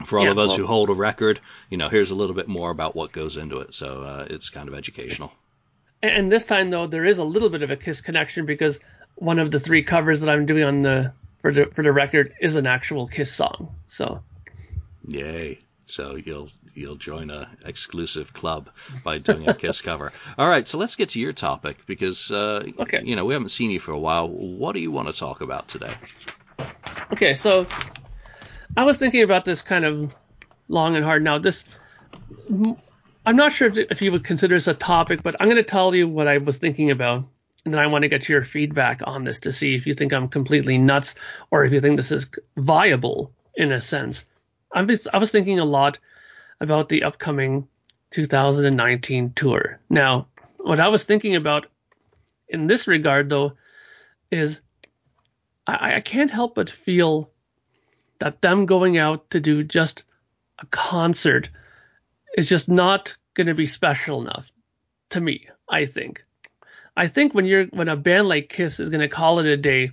[0.05, 2.37] For all yeah, of us well, who hold a record, you know, here's a little
[2.37, 3.75] bit more about what goes into it.
[3.75, 5.33] So uh, it's kind of educational.
[6.03, 8.79] And this time, though, there is a little bit of a Kiss connection because
[9.15, 12.35] one of the three covers that I'm doing on the for the for the record
[12.41, 13.75] is an actual Kiss song.
[13.87, 14.23] So
[15.07, 15.61] Yay.
[15.87, 18.71] So you'll you'll join a exclusive club
[19.05, 20.13] by doing a Kiss cover.
[20.39, 23.03] All right, so let's get to your topic because uh, okay.
[23.05, 24.29] you know we haven't seen you for a while.
[24.29, 25.95] What do you want to talk about today?
[27.13, 27.69] Okay, so
[28.77, 30.15] I was thinking about this kind of
[30.69, 31.23] long and hard.
[31.23, 31.65] Now this,
[33.25, 35.63] I'm not sure if, if you would consider this a topic, but I'm going to
[35.63, 37.25] tell you what I was thinking about,
[37.65, 40.13] and then I want to get your feedback on this to see if you think
[40.13, 41.15] I'm completely nuts
[41.53, 44.25] or if you think this is viable in a sense.
[44.77, 45.99] I was, I was thinking a lot
[46.61, 47.67] about the upcoming
[48.11, 49.81] 2019 tour.
[49.89, 51.67] Now, what I was thinking about
[52.49, 53.55] in this regard, though,
[54.31, 54.61] is
[55.67, 57.31] I, I can't help but feel
[58.19, 60.05] that them going out to do just
[60.59, 61.49] a concert
[62.37, 64.47] is just not going to be special enough
[65.11, 65.49] to me.
[65.69, 66.23] I think.
[66.97, 69.57] I think when you're when a band like Kiss is going to call it a
[69.57, 69.91] day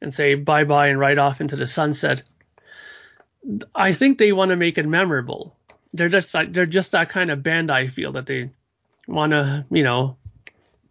[0.00, 2.22] and say bye bye and ride off into the sunset,
[3.74, 5.56] I think they want to make it memorable.
[5.92, 7.70] They're just like they're just that kind of band.
[7.70, 8.50] I feel that they
[9.06, 10.16] want to, you know,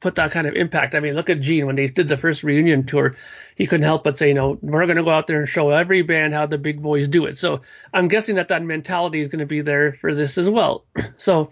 [0.03, 0.95] put that kind of impact.
[0.95, 3.15] I mean, look at Gene when they did the first reunion tour.
[3.55, 5.69] He couldn't help but say, you know, we're going to go out there and show
[5.69, 7.37] every band how the big boys do it.
[7.37, 7.61] So
[7.93, 10.85] I'm guessing that that mentality is going to be there for this as well.
[11.17, 11.51] So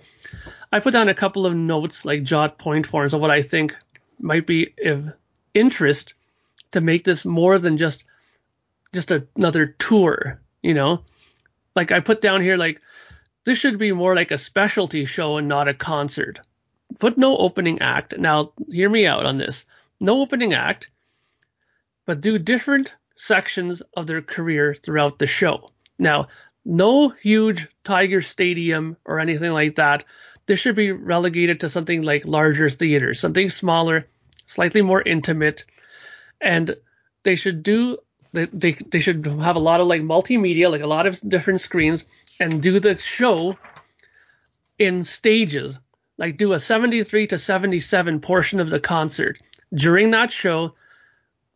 [0.74, 3.76] I put down a couple of notes, like jot point forms, of what I think
[4.20, 5.14] might be of
[5.54, 6.14] interest
[6.72, 8.04] to make this more than just
[8.94, 11.04] just another tour you know,
[11.76, 12.82] like I put down here, like
[13.46, 16.40] this should be more like a specialty show and not a concert.
[17.00, 18.18] Put no opening act.
[18.18, 19.66] Now, hear me out on this.
[20.00, 20.90] No opening act,
[22.06, 25.72] but do different sections of their career throughout the show.
[26.00, 26.28] Now,
[26.66, 30.04] no huge Tiger Stadium or anything like that.
[30.48, 34.08] This should be relegated to something like larger theaters, something smaller,
[34.48, 35.64] slightly more intimate,
[36.40, 36.76] and
[37.24, 37.98] they should do
[38.34, 41.62] they, they, they should have a lot of like multimedia, like a lot of different
[41.62, 42.04] screens,
[42.40, 43.58] and do the show
[44.80, 45.78] in stages.
[46.18, 49.40] Like do a 73 to 77 portion of the concert.
[49.74, 50.76] During that show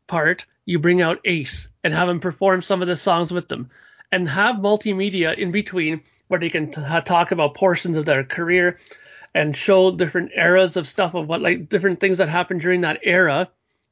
[0.07, 3.69] part, you bring out Ace and have him perform some of the songs with them,
[4.11, 8.77] and have multimedia in between where they can t- talk about portions of their career
[9.33, 12.99] and show different eras of stuff of what like different things that happened during that
[13.03, 13.49] era.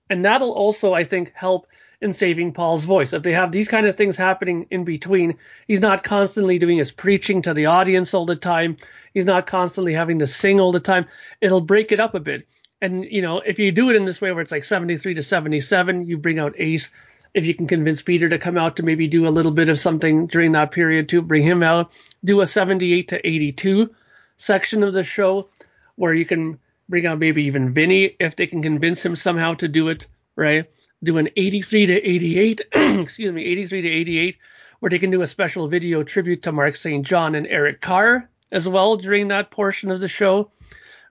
[0.09, 1.67] And that'll also, I think, help
[2.03, 3.13] in saving Paul's voice.
[3.13, 5.37] If they have these kind of things happening in between,
[5.67, 8.77] he's not constantly doing his preaching to the audience all the time.
[9.13, 11.07] He's not constantly having to sing all the time.
[11.41, 12.47] It'll break it up a bit.
[12.81, 15.23] And you know, if you do it in this way where it's like 73 to
[15.23, 16.91] 77, you bring out Ace.
[17.33, 19.79] If you can convince Peter to come out to maybe do a little bit of
[19.79, 21.91] something during that period to bring him out.
[22.23, 23.89] Do a 78 to 82
[24.35, 25.49] section of the show
[25.95, 29.67] where you can bring out maybe even Vinnie if they can convince him somehow to
[29.67, 30.69] do it, right?
[31.03, 34.37] Do an 83 to 88, excuse me, 83 to 88,
[34.79, 37.05] where they can do a special video tribute to Mark St.
[37.05, 40.51] John and Eric Carr as well during that portion of the show,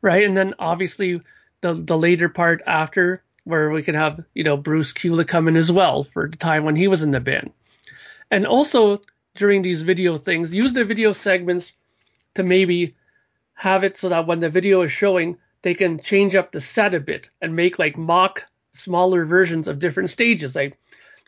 [0.00, 0.24] right?
[0.24, 1.20] And then obviously
[1.61, 5.57] the the later part after where we could have you know Bruce Kulick come in
[5.57, 7.50] as well for the time when he was in the band,
[8.31, 9.00] and also
[9.35, 11.72] during these video things, use the video segments
[12.35, 12.94] to maybe
[13.55, 16.94] have it so that when the video is showing, they can change up the set
[16.94, 20.56] a bit and make like mock smaller versions of different stages.
[20.56, 20.78] Like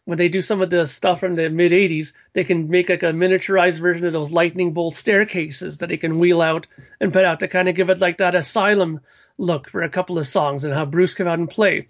[0.05, 3.03] when they do some of the stuff from the mid 80s, they can make like
[3.03, 6.67] a miniaturized version of those lightning bolt staircases that they can wheel out
[7.01, 9.01] and put out to kind of give it like that asylum
[9.39, 11.89] look for a couple of songs and have Bruce come out and play.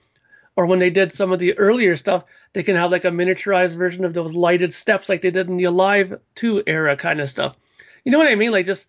[0.56, 3.76] Or when they did some of the earlier stuff, they can have like a miniaturized
[3.76, 7.28] version of those lighted steps like they did in the Alive 2 era kind of
[7.28, 7.56] stuff.
[8.04, 8.52] You know what I mean?
[8.52, 8.86] Like just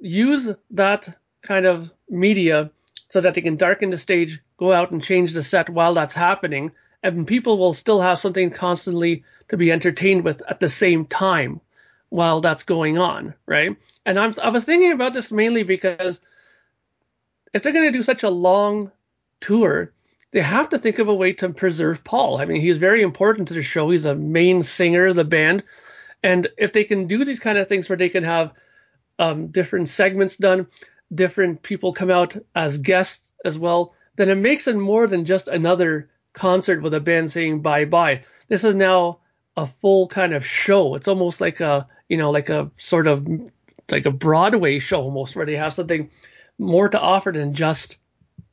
[0.00, 2.70] use that kind of media
[3.10, 6.14] so that they can darken the stage, go out and change the set while that's
[6.14, 11.06] happening, and people will still have something constantly to be entertained with at the same
[11.06, 11.60] time
[12.10, 13.76] while that's going on, right?
[14.04, 16.20] And I'm, I was thinking about this mainly because
[17.54, 18.90] if they're going to do such a long
[19.40, 19.92] tour,
[20.32, 22.38] they have to think of a way to preserve Paul.
[22.38, 23.90] I mean, he's very important to the show.
[23.90, 25.64] He's a main singer of the band.
[26.22, 28.52] And if they can do these kind of things where they can have
[29.18, 30.66] um, different segments done,
[31.14, 35.48] different people come out as guests as well, then it makes it more than just
[35.48, 38.24] another concert with a band saying bye bye.
[38.48, 39.20] This is now
[39.56, 40.96] a full kind of show.
[40.96, 43.26] It's almost like a you know like a sort of
[43.90, 46.10] like a Broadway show almost where they have something
[46.58, 47.96] more to offer than just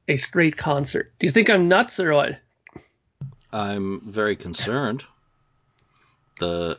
[0.08, 1.12] a straight concert.
[1.20, 2.38] Do you think I'm nuts or what?
[3.52, 5.04] I'm very concerned.
[6.40, 6.78] The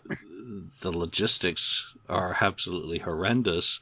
[0.81, 3.81] the logistics are absolutely horrendous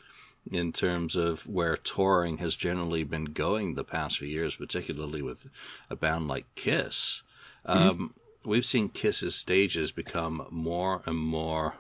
[0.51, 5.47] in terms of where touring has generally been going the past few years, particularly with
[5.91, 7.23] a band like Kiss.
[7.67, 7.89] Mm-hmm.
[7.89, 11.75] Um, we've seen Kiss's stages become more and more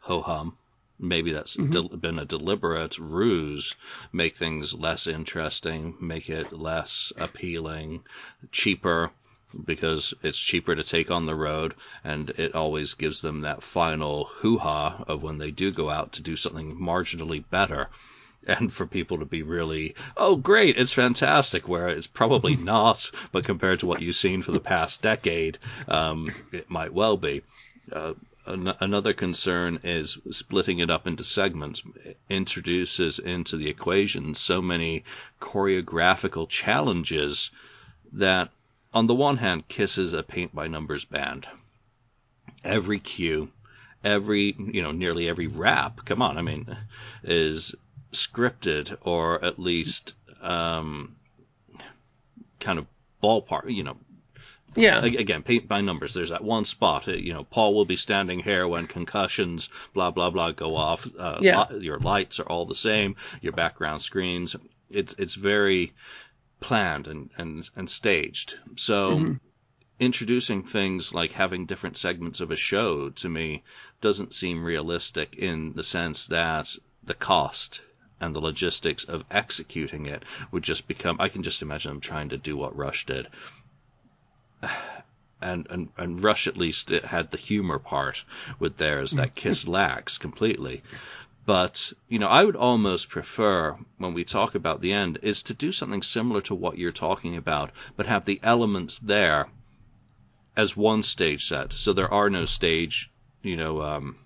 [0.00, 0.56] ho hum.
[0.98, 1.70] Maybe that's mm-hmm.
[1.70, 3.74] de- been a deliberate ruse,
[4.12, 8.04] make things less interesting, make it less appealing,
[8.52, 9.10] cheaper,
[9.64, 14.24] because it's cheaper to take on the road and it always gives them that final
[14.24, 17.88] hoo ha of when they do go out to do something marginally better
[18.46, 23.44] and for people to be really, oh, great, it's fantastic, where it's probably not, but
[23.44, 27.42] compared to what you've seen for the past decade, um, it might well be.
[27.92, 28.14] Uh,
[28.46, 34.60] an- another concern is splitting it up into segments it introduces into the equation so
[34.60, 35.04] many
[35.40, 37.50] choreographical challenges
[38.12, 38.50] that
[38.94, 41.48] on the one hand, Kiss is a paint by numbers band.
[42.64, 43.50] Every cue,
[44.04, 46.76] every, you know, nearly every rap, come on, I mean,
[47.22, 47.74] is
[48.12, 51.16] scripted or at least um,
[52.60, 52.86] kind of
[53.22, 53.96] ballpark, you know.
[54.74, 55.04] Yeah.
[55.04, 56.14] Again, paint by numbers.
[56.14, 57.06] There's that one spot.
[57.06, 61.06] Uh, you know, Paul will be standing here when concussions, blah blah blah, go off.
[61.18, 61.66] Uh, yeah.
[61.70, 63.16] Li- your lights are all the same.
[63.42, 64.56] Your background screens.
[64.88, 65.92] It's it's very
[66.62, 68.58] planned and, and, and staged.
[68.76, 69.32] So mm-hmm.
[70.00, 73.62] introducing things like having different segments of a show to me
[74.00, 77.82] doesn't seem realistic in the sense that the cost
[78.20, 80.22] and the logistics of executing it
[80.52, 83.28] would just become I can just imagine them trying to do what Rush did.
[85.44, 88.22] And, and, and Rush at least it had the humor part
[88.60, 90.84] with theirs that Kiss lacks completely.
[91.44, 95.54] But, you know, I would almost prefer, when we talk about the end, is to
[95.54, 99.48] do something similar to what you're talking about, but have the elements there
[100.56, 101.72] as one stage set.
[101.72, 103.10] So there are no stage,
[103.42, 104.16] you know, um,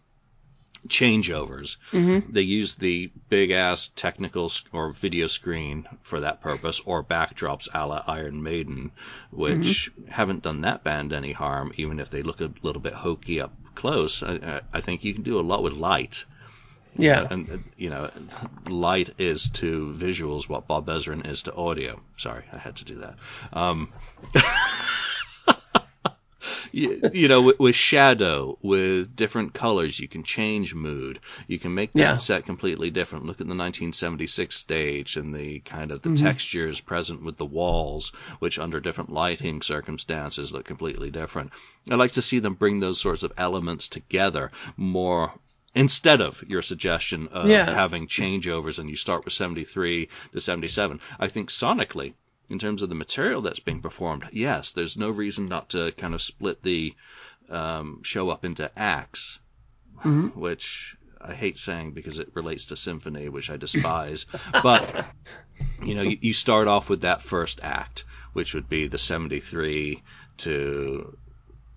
[0.89, 1.79] changeovers.
[1.91, 2.33] Mm-hmm.
[2.33, 7.87] They use the big ass technical or video screen for that purpose, or backdrops a
[7.87, 8.91] la Iron Maiden,
[9.31, 10.11] which mm-hmm.
[10.11, 13.55] haven't done that band any harm, even if they look a little bit hokey up
[13.75, 14.23] close.
[14.23, 16.25] I, I think you can do a lot with light.
[16.99, 17.27] Yeah.
[17.31, 18.11] And, you know,
[18.69, 22.01] light is to visuals what Bob Ezrin is to audio.
[22.17, 23.17] Sorry, I had to do that.
[23.53, 23.93] Um,
[26.73, 31.21] you, you, know, with, with, shadow, with different colors, you can change mood.
[31.47, 32.17] You can make that yeah.
[32.17, 33.25] set completely different.
[33.25, 36.25] Look at the 1976 stage and the kind of the mm-hmm.
[36.25, 41.53] textures present with the walls, which under different lighting circumstances look completely different.
[41.91, 45.33] I like to see them bring those sorts of elements together more
[45.77, 47.71] instead of your suggestion of yeah.
[47.71, 51.01] having changeovers and you start with 73 to 77.
[51.21, 52.15] I think sonically,
[52.49, 56.15] in terms of the material that's being performed, yes, there's no reason not to kind
[56.15, 56.95] of split the
[57.51, 59.39] um, show up into acts,
[59.99, 60.29] mm-hmm.
[60.29, 64.25] which I hate saying because it relates to symphony, which I despise.
[64.63, 65.07] but
[65.83, 70.03] you know, you, you, start off with that first act, which would be the 73
[70.39, 71.19] to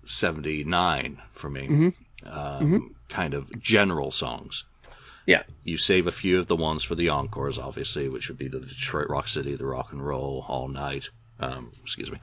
[0.06, 1.62] 79 for me.
[1.62, 1.88] Mm-hmm
[2.24, 2.86] um, mm-hmm.
[3.08, 4.64] kind of general songs.
[5.26, 5.42] Yeah.
[5.64, 8.60] You save a few of the ones for the encores, obviously, which would be the
[8.60, 11.10] Detroit Rock City, the Rock and Roll, All Night.
[11.38, 12.18] Um, excuse me.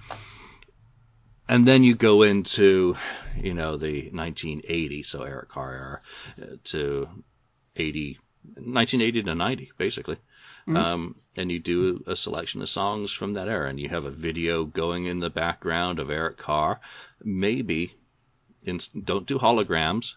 [1.48, 2.98] And then you go into,
[3.38, 6.02] you know, the 1980, so Eric Carr era,
[6.42, 7.08] uh, to
[7.76, 8.20] 80,
[8.56, 10.18] 1980 to 90, basically.
[10.76, 14.12] Um, and you do a selection of songs from that era, and you have a
[14.12, 16.82] video going in the background of Eric Carr.
[17.24, 17.94] Maybe,
[18.68, 20.16] in, don't do holograms.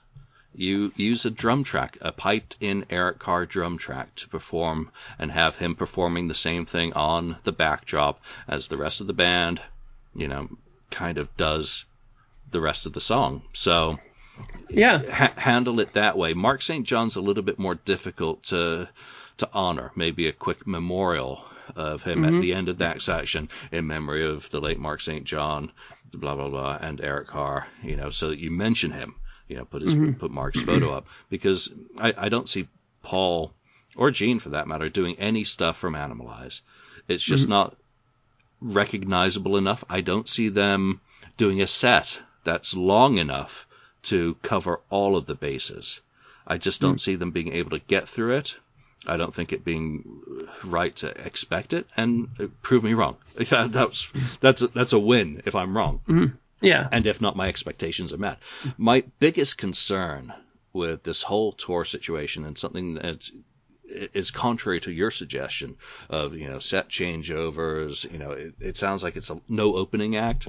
[0.54, 5.30] You use a drum track, a piped in Eric Carr drum track to perform, and
[5.30, 9.62] have him performing the same thing on the backdrop as the rest of the band,
[10.14, 10.48] you know,
[10.90, 11.84] kind of does
[12.50, 13.42] the rest of the song.
[13.52, 14.00] So
[14.68, 14.98] Yeah.
[15.08, 16.34] ha- handle it that way.
[16.34, 16.84] Mark St.
[16.84, 18.88] John's a little bit more difficult to
[19.36, 19.92] to honor.
[19.94, 21.44] Maybe a quick memorial
[21.76, 22.40] of him at mm-hmm.
[22.40, 25.24] the end of that section in memory of the late Mark St.
[25.24, 25.72] John,
[26.12, 27.66] blah blah blah, and Eric Carr.
[27.82, 29.14] You know, so that you mention him.
[29.48, 30.12] You know, put his mm-hmm.
[30.12, 32.68] put Mark's photo up because I, I don't see
[33.02, 33.52] Paul
[33.96, 36.60] or Gene for that matter doing any stuff from Animalize.
[37.08, 37.52] It's just mm-hmm.
[37.52, 37.76] not
[38.60, 39.84] recognizable enough.
[39.88, 41.00] I don't see them
[41.36, 43.66] doing a set that's long enough
[44.02, 46.00] to cover all of the bases.
[46.46, 47.00] I just don't mm.
[47.00, 48.56] see them being able to get through it.
[49.06, 50.22] I don't think it being
[50.64, 52.28] right to expect it, and
[52.62, 53.16] prove me wrong.
[53.50, 56.36] Yeah, That's that's a, that's a win if I'm wrong, mm-hmm.
[56.60, 56.86] Yeah.
[56.92, 58.38] and if not, my expectations are met.
[58.76, 60.32] My biggest concern
[60.72, 63.30] with this whole tour situation, and something that
[63.90, 65.76] is contrary to your suggestion
[66.08, 70.16] of you know set changeovers, you know, it, it sounds like it's a no opening
[70.16, 70.48] act.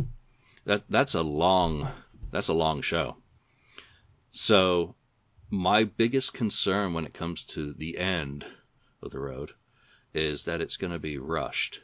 [0.66, 1.88] That that's a long
[2.32, 3.16] that's a long show.
[4.32, 4.96] So
[5.52, 8.46] my biggest concern when it comes to the end
[9.02, 9.52] of the road
[10.14, 11.82] is that it's going to be rushed,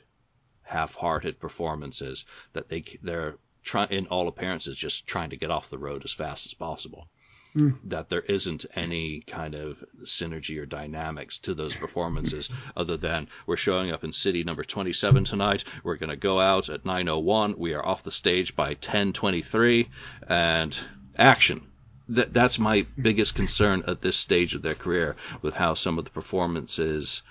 [0.63, 5.77] half-hearted performances that they they're trying in all appearances just trying to get off the
[5.77, 7.09] road as fast as possible.
[7.53, 7.71] Hmm.
[7.85, 13.57] That there isn't any kind of synergy or dynamics to those performances other than we're
[13.57, 15.65] showing up in city number 27 tonight.
[15.83, 17.57] We're going to go out at 9:01.
[17.57, 19.89] We are off the stage by 10:23
[20.27, 20.79] and
[21.17, 21.67] action
[22.09, 26.05] that that's my biggest concern at this stage of their career with how some of
[26.05, 27.21] the performances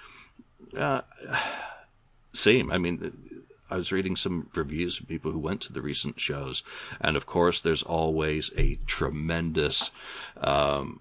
[0.77, 1.01] uh,
[2.33, 2.71] seem.
[2.71, 3.13] I mean,
[3.71, 6.63] I was reading some reviews from people who went to the recent shows,
[7.01, 9.91] and of course, there's always a tremendous
[10.41, 11.01] um,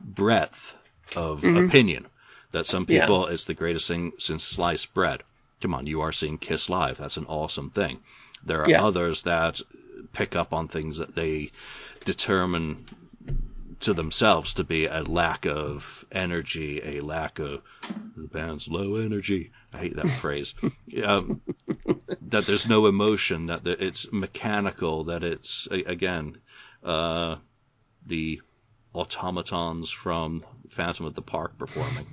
[0.00, 0.74] breadth
[1.16, 2.06] of opinion
[2.52, 3.00] that some Yeah.
[3.00, 5.22] people it's the greatest thing since sliced bread.
[5.60, 6.98] Come on, you are seeing Kiss live.
[6.98, 7.98] That's an awesome thing.
[8.44, 8.84] There are Yeah.
[8.84, 9.60] others that
[10.12, 11.50] pick up on things that they
[12.04, 12.84] determine
[13.82, 17.62] to themselves to be a lack of energy, a lack of
[18.16, 19.50] the band's low energy.
[19.72, 20.54] I hate that phrase.
[21.04, 21.40] Um,
[22.20, 26.36] that there's no emotion, that it's mechanical, that it's again
[26.84, 27.36] uh,
[28.06, 28.42] the
[28.94, 32.06] automatons from Phantom of the Park performing.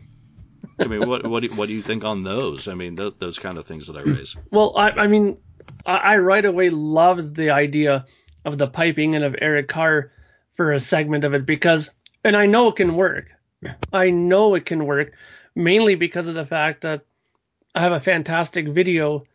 [0.79, 2.69] I mean, what what do, what do you think on those?
[2.69, 4.37] I mean, th- those kind of things that I raise.
[4.49, 5.37] Well, I, I mean,
[5.85, 8.05] I, right away loved the idea
[8.45, 10.11] of the piping and of Eric Carr
[10.53, 11.89] for a segment of it because,
[12.23, 13.27] and I know it can work.
[13.93, 15.13] I know it can work
[15.55, 17.05] mainly because of the fact that
[17.75, 19.25] I have a fantastic video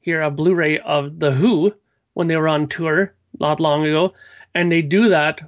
[0.00, 1.74] here, a Blu-ray of the Who
[2.14, 4.14] when they were on tour not long ago,
[4.54, 5.42] and they do that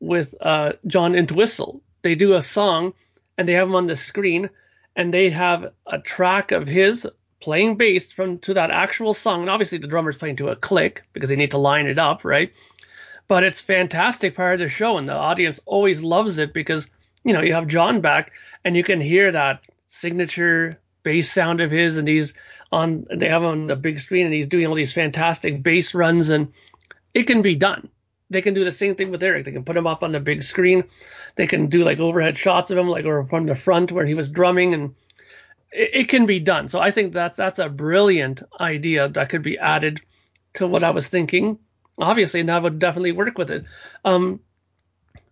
[0.00, 1.82] with uh, John Entwistle.
[2.02, 2.94] They do a song
[3.38, 4.50] and they have him on the screen,
[4.94, 7.06] and they have a track of his
[7.42, 9.42] playing bass from to that actual song.
[9.42, 12.24] And obviously the drummer's playing to a click because they need to line it up,
[12.24, 12.54] right?
[13.28, 16.86] But it's fantastic part of the show, and the audience always loves it because
[17.24, 18.32] you know you have John back,
[18.64, 22.34] and you can hear that signature bass sound of his, and he's
[22.70, 23.06] on.
[23.14, 26.28] They have him on the big screen, and he's doing all these fantastic bass runs,
[26.28, 26.52] and
[27.14, 27.88] it can be done.
[28.28, 29.44] They can do the same thing with Eric.
[29.44, 30.84] They can put him up on the big screen.
[31.36, 34.14] They can do like overhead shots of him, like or from the front where he
[34.14, 34.94] was drumming, and
[35.72, 36.68] it, can be done.
[36.68, 40.00] So I think that's that's a brilliant idea that could be added
[40.54, 41.58] to what I was thinking.
[41.98, 43.64] Obviously, and that would definitely work with it.
[44.04, 44.40] Um,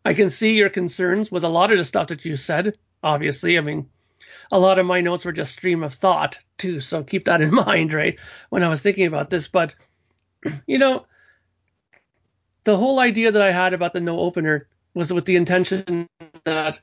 [0.04, 2.76] I can see your concerns with a lot of the stuff that you said.
[3.02, 3.88] Obviously, I mean,
[4.50, 7.52] a lot of my notes were just stream of thought too, so keep that in
[7.66, 8.18] mind, right?
[8.48, 9.74] When I was thinking about this, but
[10.66, 11.06] you know,
[12.64, 16.08] the whole idea that I had about the no opener was with the intention
[16.44, 16.80] that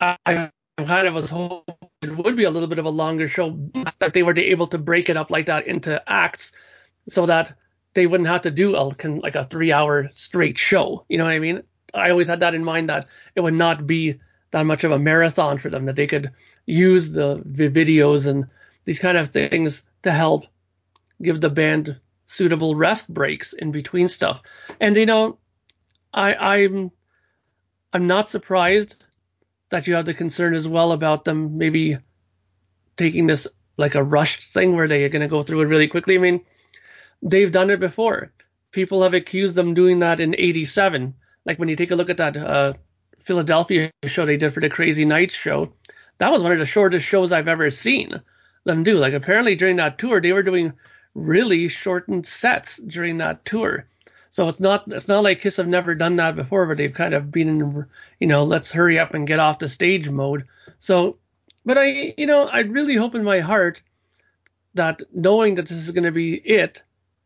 [0.00, 0.50] I
[0.86, 3.58] kind of was hoping it would be a little bit of a longer show
[3.98, 6.52] that they were able to break it up like that into acts
[7.08, 7.52] so that
[7.94, 11.04] they wouldn't have to do a like a three hour straight show.
[11.08, 11.62] You know what I mean?
[11.94, 14.20] I always had that in mind that it would not be
[14.50, 16.32] that much of a marathon for them that they could
[16.66, 18.46] use the vi- videos and
[18.84, 20.44] these kind of things to help
[21.20, 24.42] give the band suitable rest breaks in between stuff.
[24.80, 25.38] And you know,
[26.12, 26.90] I I'm
[27.92, 29.04] I'm not surprised
[29.70, 31.98] that you have the concern as well about them maybe
[32.96, 33.46] taking this
[33.76, 36.16] like a rushed thing where they are going to go through it really quickly.
[36.16, 36.40] I mean,
[37.22, 38.32] they've done it before.
[38.72, 41.14] People have accused them doing that in 87.
[41.44, 42.72] Like when you take a look at that uh,
[43.20, 45.72] Philadelphia show they did for the Crazy Nights show.
[46.18, 48.20] That was one of the shortest shows I've ever seen
[48.64, 48.96] them do.
[48.96, 50.72] Like apparently during that tour, they were doing
[51.14, 53.86] really shortened sets during that tour.
[54.38, 57.12] So it's not it's not like Kiss have never done that before, but they've kind
[57.12, 57.86] of been in
[58.20, 60.46] you know let's hurry up and get off the stage mode.
[60.78, 61.18] So,
[61.64, 63.82] but I you know I really hope in my heart
[64.74, 66.84] that knowing that this is going to be it,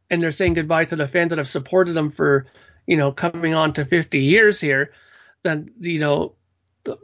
[0.08, 2.46] and they're saying goodbye to the fans that have supported them for
[2.86, 4.94] you know coming on to 50 years here,
[5.42, 6.34] then you know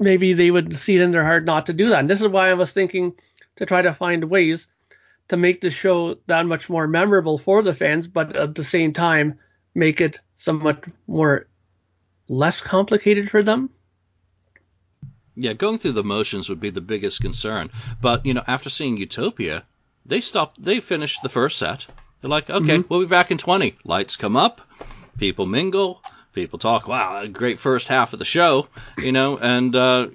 [0.00, 1.98] maybe they would see it in their heart not to do that.
[1.98, 3.12] And this is why I was thinking
[3.56, 4.68] to try to find ways
[5.28, 8.94] to make the show that much more memorable for the fans, but at the same
[8.94, 9.38] time
[9.74, 11.46] make it somewhat more
[12.28, 13.70] less complicated for them.
[15.36, 17.70] Yeah, going through the motions would be the biggest concern.
[18.00, 19.64] But you know, after seeing Utopia,
[20.04, 20.62] they stopped.
[20.62, 21.86] They finished the first set.
[22.20, 22.88] They're like, okay, mm-hmm.
[22.88, 23.76] we'll be back in 20.
[23.84, 24.60] Lights come up,
[25.18, 26.02] people mingle,
[26.32, 26.88] people talk.
[26.88, 28.66] Wow, a great first half of the show,
[28.98, 30.08] you know, and uh,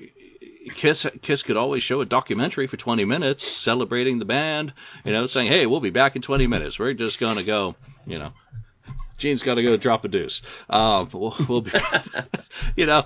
[0.72, 4.74] Kiss Kiss could always show a documentary for 20 minutes celebrating the band,
[5.06, 6.80] you know, saying, "Hey, we'll be back in 20 minutes.
[6.80, 7.76] We're just gonna go,
[8.06, 8.34] you know,
[9.18, 10.42] Gene's got to go drop a deuce.
[10.70, 11.72] Uh, we'll, we'll be,
[12.76, 13.04] you know,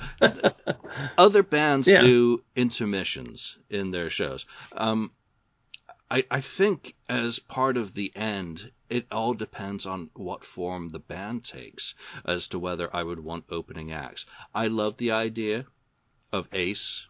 [1.17, 2.01] other bands yeah.
[2.01, 4.45] do intermissions in their shows.
[4.75, 5.11] Um,
[6.09, 10.99] I, I think as part of the end, it all depends on what form the
[10.99, 11.95] band takes
[12.25, 14.25] as to whether I would want opening acts.
[14.55, 15.65] I love the idea
[16.31, 17.07] of Ace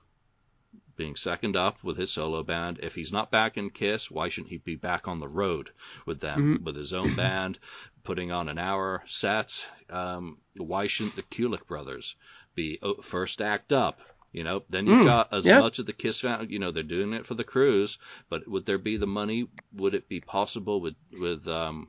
[0.97, 2.79] being second up with his solo band.
[2.81, 5.69] If he's not back in Kiss, why shouldn't he be back on the road
[6.05, 6.63] with them, mm-hmm.
[6.65, 7.59] with his own band,
[8.03, 9.65] putting on an hour set?
[9.89, 12.15] Um, why shouldn't the Kulick brothers
[12.55, 14.01] be oh, first act up?
[14.33, 15.61] You know, then you've mm, got as yep.
[15.61, 16.47] much of the Kiss fan.
[16.49, 17.97] You know, they're doing it for the cruise,
[18.29, 19.47] but would there be the money?
[19.73, 21.87] Would it be possible with with um,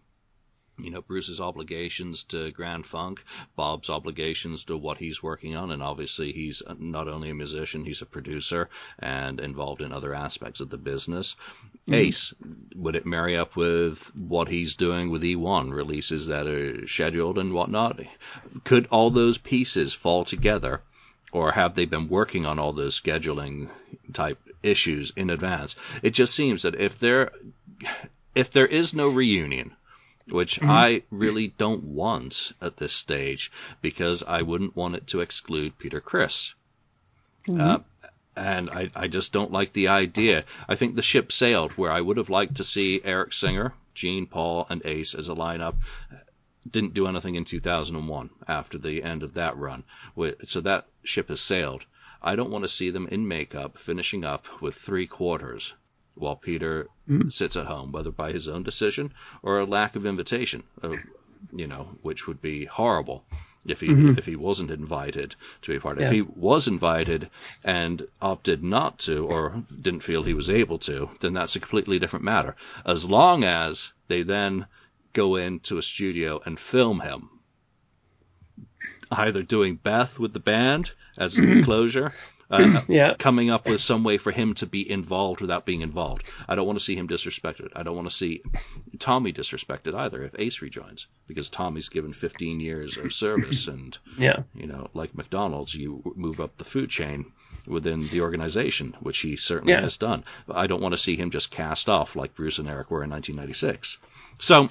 [0.78, 3.22] you know Bruce's obligations to Grand Funk,
[3.56, 8.02] Bob's obligations to what he's working on, and obviously he's not only a musician, he's
[8.02, 8.68] a producer
[8.98, 11.36] and involved in other aspects of the business.
[11.82, 11.94] Mm-hmm.
[11.94, 12.34] Ace,
[12.74, 17.52] would it marry up with what he's doing with E1 releases that are scheduled and
[17.52, 18.00] whatnot?
[18.64, 20.82] Could all those pieces fall together?
[21.30, 23.68] Or have they been working on all those scheduling
[24.14, 25.76] type issues in advance?
[26.02, 27.32] It just seems that if there
[28.34, 29.74] if there is no reunion,
[30.30, 30.70] which mm-hmm.
[30.70, 33.50] I really don't want at this stage
[33.80, 36.54] because I wouldn't want it to exclude Peter Criss.
[37.46, 37.60] Mm-hmm.
[37.60, 37.78] Uh,
[38.36, 40.44] and I, I just don't like the idea.
[40.68, 44.26] I think the ship sailed where I would have liked to see Eric Singer, Gene,
[44.26, 45.74] Paul, and Ace as a lineup.
[46.70, 49.82] Didn't do anything in 2001 after the end of that run.
[50.44, 51.84] So that ship has sailed.
[52.22, 55.74] I don't want to see them in makeup finishing up with three quarters
[56.18, 57.32] while Peter mm.
[57.32, 59.12] sits at home, whether by his own decision
[59.42, 60.96] or a lack of invitation, uh,
[61.52, 63.24] you know, which would be horrible
[63.66, 64.18] if he mm-hmm.
[64.18, 65.98] if he wasn't invited to be a part.
[65.98, 66.06] Yeah.
[66.06, 67.30] If he was invited
[67.64, 71.98] and opted not to or didn't feel he was able to, then that's a completely
[71.98, 72.56] different matter.
[72.84, 74.66] As long as they then
[75.12, 77.30] go into a studio and film him
[79.10, 82.12] either doing Beth with the band as a closure
[82.50, 83.14] uh, yeah.
[83.14, 86.28] coming up with some way for him to be involved without being involved.
[86.48, 87.72] I don't want to see him disrespected.
[87.76, 88.42] I don't want to see
[88.98, 94.42] Tommy disrespected either if Ace rejoins because Tommy's given 15 years of service and yeah.
[94.54, 97.32] you know like McDonald's you move up the food chain
[97.66, 99.80] within the organization which he certainly yeah.
[99.80, 100.24] has done.
[100.50, 103.10] I don't want to see him just cast off like Bruce and Eric were in
[103.10, 103.98] 1996.
[104.38, 104.68] So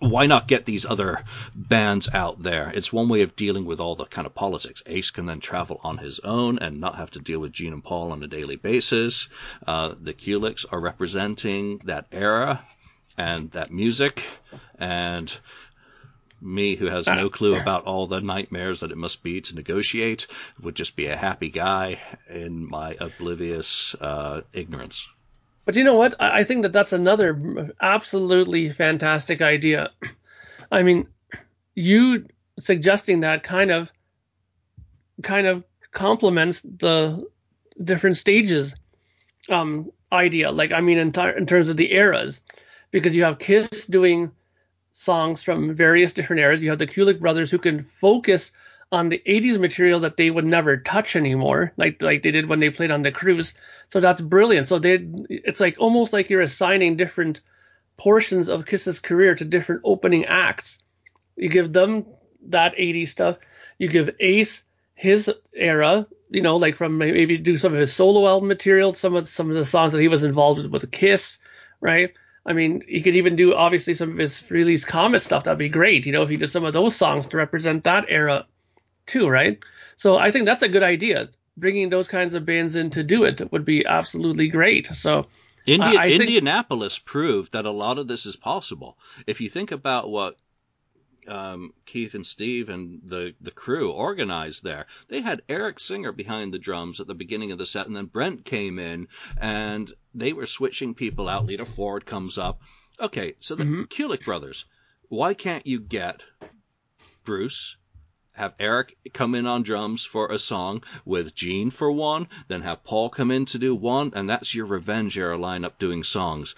[0.00, 1.22] why not get these other
[1.54, 2.70] bands out there?
[2.74, 4.82] It's one way of dealing with all the kind of politics.
[4.86, 7.84] Ace can then travel on his own and not have to deal with Gene and
[7.84, 9.28] Paul on a daily basis.
[9.66, 12.64] Uh, the Kulicks are representing that era
[13.18, 14.24] and that music,
[14.78, 15.38] and
[16.40, 20.26] me, who has no clue about all the nightmares that it must be to negotiate,
[20.62, 21.98] would just be a happy guy
[22.30, 25.06] in my oblivious uh, ignorance.
[25.64, 26.14] But you know what?
[26.20, 29.90] I think that that's another absolutely fantastic idea.
[30.72, 31.06] I mean,
[31.74, 32.26] you
[32.58, 33.92] suggesting that kind of
[35.22, 37.26] kind of complements the
[37.82, 38.74] different stages
[39.48, 40.50] um, idea.
[40.50, 42.40] Like, I mean, in, in terms of the eras,
[42.90, 44.30] because you have Kiss doing
[44.92, 46.62] songs from various different eras.
[46.62, 48.52] You have the Kulick brothers who can focus
[48.92, 52.60] on the 80s material that they would never touch anymore, like like they did when
[52.60, 53.54] they played on the cruise.
[53.88, 54.66] So that's brilliant.
[54.66, 57.40] So they it's like almost like you're assigning different
[57.96, 60.78] portions of Kiss's career to different opening acts.
[61.36, 62.06] You give them
[62.48, 63.38] that 80s stuff.
[63.78, 64.64] You give Ace
[64.94, 69.14] his era, you know, like from maybe do some of his solo album material, some
[69.14, 71.38] of some of the songs that he was involved with with Kiss,
[71.80, 72.12] right?
[72.44, 75.44] I mean, he could even do obviously some of his Frehley's Comet stuff.
[75.44, 78.06] That'd be great, you know, if he did some of those songs to represent that
[78.08, 78.46] era
[79.10, 79.58] too, right?
[79.96, 81.28] So I think that's a good idea.
[81.56, 84.86] Bringing those kinds of bands in to do it would be absolutely great.
[84.94, 85.26] So
[85.66, 88.96] Indi- I think- Indianapolis proved that a lot of this is possible.
[89.26, 90.36] If you think about what
[91.28, 96.52] um, Keith and Steve and the, the crew organized there, they had Eric Singer behind
[96.54, 99.06] the drums at the beginning of the set, and then Brent came in
[99.36, 101.44] and they were switching people out.
[101.46, 102.62] Lita Ford comes up.
[102.98, 104.64] Okay, so the Kulick brothers,
[105.08, 106.22] why can't you get
[107.24, 107.76] Bruce,
[108.40, 112.82] have Eric come in on drums for a song with Gene for one, then have
[112.84, 116.54] Paul come in to do one, and that's your Revenge era lineup doing songs.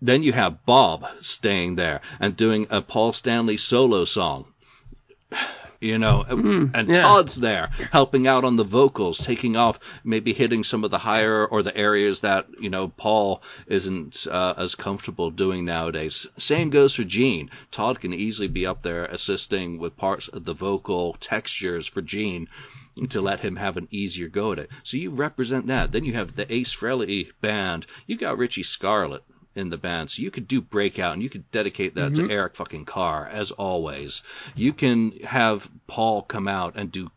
[0.00, 4.46] Then you have Bob staying there and doing a Paul Stanley solo song.
[5.84, 7.02] You know, and yeah.
[7.02, 11.44] Todd's there helping out on the vocals, taking off, maybe hitting some of the higher
[11.44, 16.26] or the areas that, you know, Paul isn't uh, as comfortable doing nowadays.
[16.38, 17.50] Same goes for Gene.
[17.70, 22.48] Todd can easily be up there assisting with parts of the vocal textures for Gene
[23.10, 24.70] to let him have an easier go at it.
[24.84, 25.92] So you represent that.
[25.92, 27.84] Then you have the Ace Frehley band.
[28.06, 29.22] You got Richie Scarlet
[29.56, 32.56] in the band, so you could do breakout and you could dedicate that to Eric
[32.56, 34.22] fucking Carr as always.
[34.54, 37.10] You can have Paul come out and do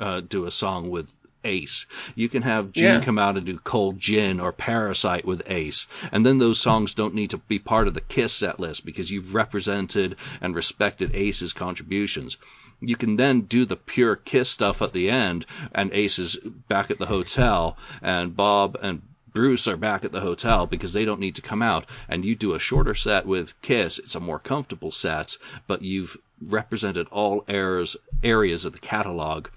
[0.00, 1.12] uh, do a song with
[1.44, 1.86] Ace.
[2.14, 3.00] You can have Gene Yeah.
[3.00, 5.86] come out and do Cold Gin or Parasite with Ace.
[6.10, 9.10] And then those songs don't need to be part of the Kiss set list because
[9.10, 12.36] you've represented and respected Ace's contributions.
[12.80, 16.36] You can then do the pure Kiss stuff at the end, and Ace is
[16.68, 19.02] back at the hotel, and Bob and
[19.34, 22.36] Bruce are back at the hotel because they don't need to come out, and you
[22.36, 23.98] do a shorter set with Kiss.
[23.98, 29.48] It's a more comfortable set, but you've represented all areas areas of the catalog.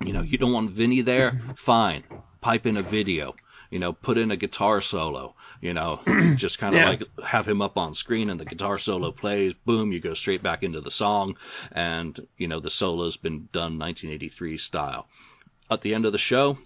[0.00, 2.02] You know, you don't want Vinnie there, fine.
[2.40, 3.34] Pipe in a video.
[3.70, 5.36] You know, put in a guitar solo.
[5.60, 6.00] You know,
[6.36, 6.88] just kind of Yeah.
[6.88, 9.54] like have him up on screen and the guitar solo plays.
[9.64, 11.36] Boom, you go straight back into the song,
[11.70, 15.06] and you know the solo's been done 1983 style.
[15.70, 16.58] At the end of the show,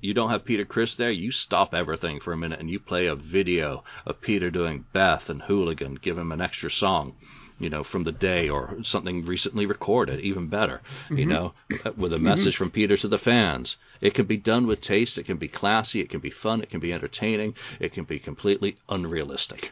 [0.00, 3.06] you don't have Peter Criss there, you stop everything for a minute and you play
[3.06, 7.14] a video of Peter doing Beth and Hooligan, give him an extra song,
[7.58, 10.80] you know, from the day or something recently recorded, even better,
[11.10, 11.28] you mm-hmm.
[11.28, 11.54] know,
[11.96, 12.64] with a message mm-hmm.
[12.64, 13.76] from Peter to the fans.
[14.00, 16.70] It can be done with taste, it can be classy, it can be fun, it
[16.70, 19.70] can be entertaining, it can be completely unrealistic.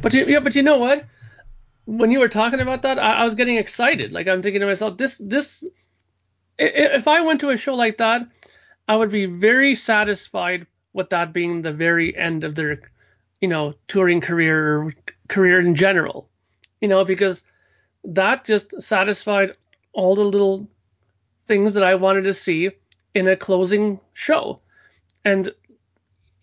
[0.00, 1.04] But you, yeah, but you know what?
[1.84, 4.12] When you were talking about that, I, I was getting excited.
[4.12, 5.64] Like I'm thinking to myself, this this
[6.58, 8.22] if I went to a show like that,
[8.88, 12.80] I would be very satisfied with that being the very end of their,
[13.40, 14.92] you know, touring career or
[15.28, 16.28] career in general.
[16.80, 17.42] You know, because
[18.04, 19.52] that just satisfied
[19.92, 20.68] all the little
[21.46, 22.70] things that I wanted to see
[23.14, 24.60] in a closing show.
[25.24, 25.48] And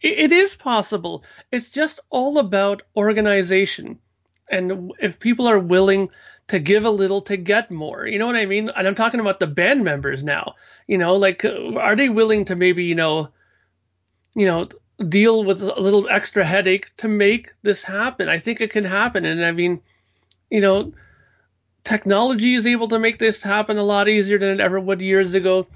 [0.01, 1.23] it, it is possible.
[1.51, 3.99] It's just all about organization.
[4.49, 6.09] And if people are willing
[6.47, 8.69] to give a little to get more, you know what I mean?
[8.69, 10.55] And I'm talking about the band members now.
[10.87, 13.29] You know, like, uh, are they willing to maybe, you know,
[14.35, 14.69] you know,
[15.09, 18.29] deal with a little extra headache to make this happen?
[18.29, 19.25] I think it can happen.
[19.25, 19.81] And I mean,
[20.51, 20.93] you know,
[21.83, 25.33] technology is able to make this happen a lot easier than it ever would years
[25.33, 25.67] ago.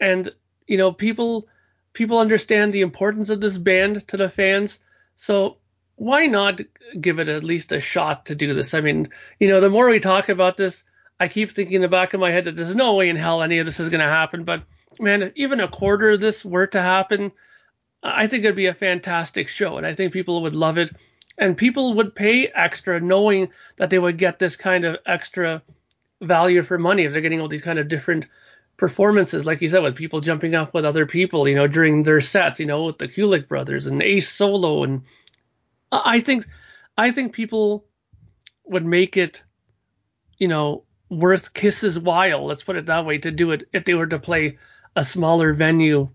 [0.00, 0.30] And,
[0.66, 1.46] you know, people
[1.92, 4.80] people understand the importance of this band to the fans.
[5.14, 5.58] So
[5.96, 6.60] why not
[7.00, 8.74] give it at least a shot to do this?
[8.74, 10.84] I mean, you know, the more we talk about this,
[11.20, 13.42] I keep thinking in the back of my head that there's no way in hell
[13.42, 14.44] any of this is going to happen.
[14.44, 14.64] But
[14.98, 17.32] man, even a quarter of this were to happen,
[18.02, 20.90] I think it'd be a fantastic show, and I think people would love it,
[21.38, 25.62] and people would pay extra knowing that they would get this kind of extra
[26.20, 28.26] value for money if they're getting all these kind of different
[28.76, 32.20] performances, like you said, with people jumping off with other people, you know, during their
[32.20, 35.02] sets, you know, with the Kulick brothers and Ace Solo, and
[36.04, 36.46] I think,
[36.96, 37.84] I think people
[38.64, 39.42] would make it,
[40.38, 42.46] you know, worth Kiss's while.
[42.46, 44.58] Let's put it that way to do it if they were to play
[44.96, 46.08] a smaller venue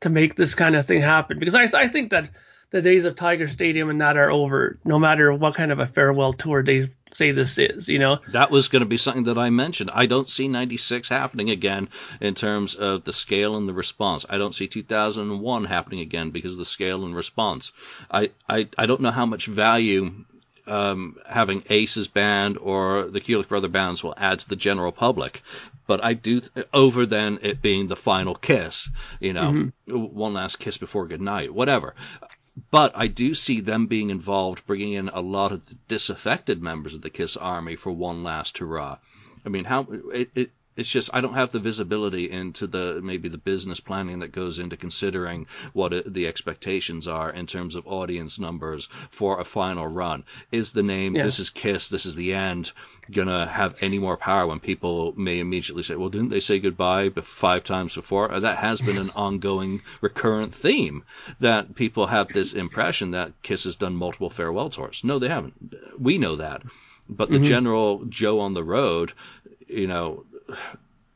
[0.00, 1.38] to make this kind of thing happen.
[1.38, 2.30] Because I, I think that
[2.70, 5.86] the days of Tiger Stadium and that are over, no matter what kind of a
[5.86, 8.18] farewell tour they say this is, you know.
[8.28, 9.90] That was going to be something that I mentioned.
[9.92, 11.88] I don't see 96 happening again
[12.20, 14.26] in terms of the scale and the response.
[14.28, 17.72] I don't see 2001 happening again because of the scale and response.
[18.10, 20.24] I, I, I don't know how much value
[20.66, 25.42] um, having Ace's band or the Kulick Brother bands will add to the general public.
[25.86, 28.88] But I do, th- over then it being the final kiss,
[29.20, 31.94] you know, one last kiss before goodnight, whatever.
[32.70, 36.94] But I do see them being involved, bringing in a lot of the disaffected members
[36.94, 38.98] of the Kiss Army for one last hurrah.
[39.44, 43.28] I mean, how it, it it's just I don't have the visibility into the maybe
[43.28, 47.86] the business planning that goes into considering what it, the expectations are in terms of
[47.86, 50.24] audience numbers for a final run.
[50.52, 51.24] Is the name Yeah.
[51.24, 52.72] this is Kiss, this is the end
[53.10, 57.10] gonna have any more power when people may immediately say, well, didn't they say goodbye
[57.22, 58.32] five times before?
[58.32, 61.04] Uh, That has been an ongoing recurrent theme
[61.40, 65.02] that people have this impression that Kiss has done multiple farewell tours.
[65.04, 65.54] No, they haven't.
[65.98, 66.62] We know that.
[67.08, 69.12] But the general Joe on the road,
[69.68, 70.24] you know,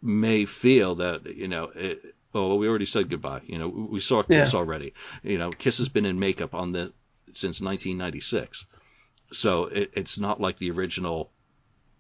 [0.02, 4.22] may feel that you know it, oh we already said goodbye you know we saw
[4.22, 4.58] kiss Yeah.
[4.58, 4.94] already.
[5.22, 6.92] You know kiss has been in makeup on the
[7.32, 8.66] since 1996
[9.32, 11.30] so it, it's not like the original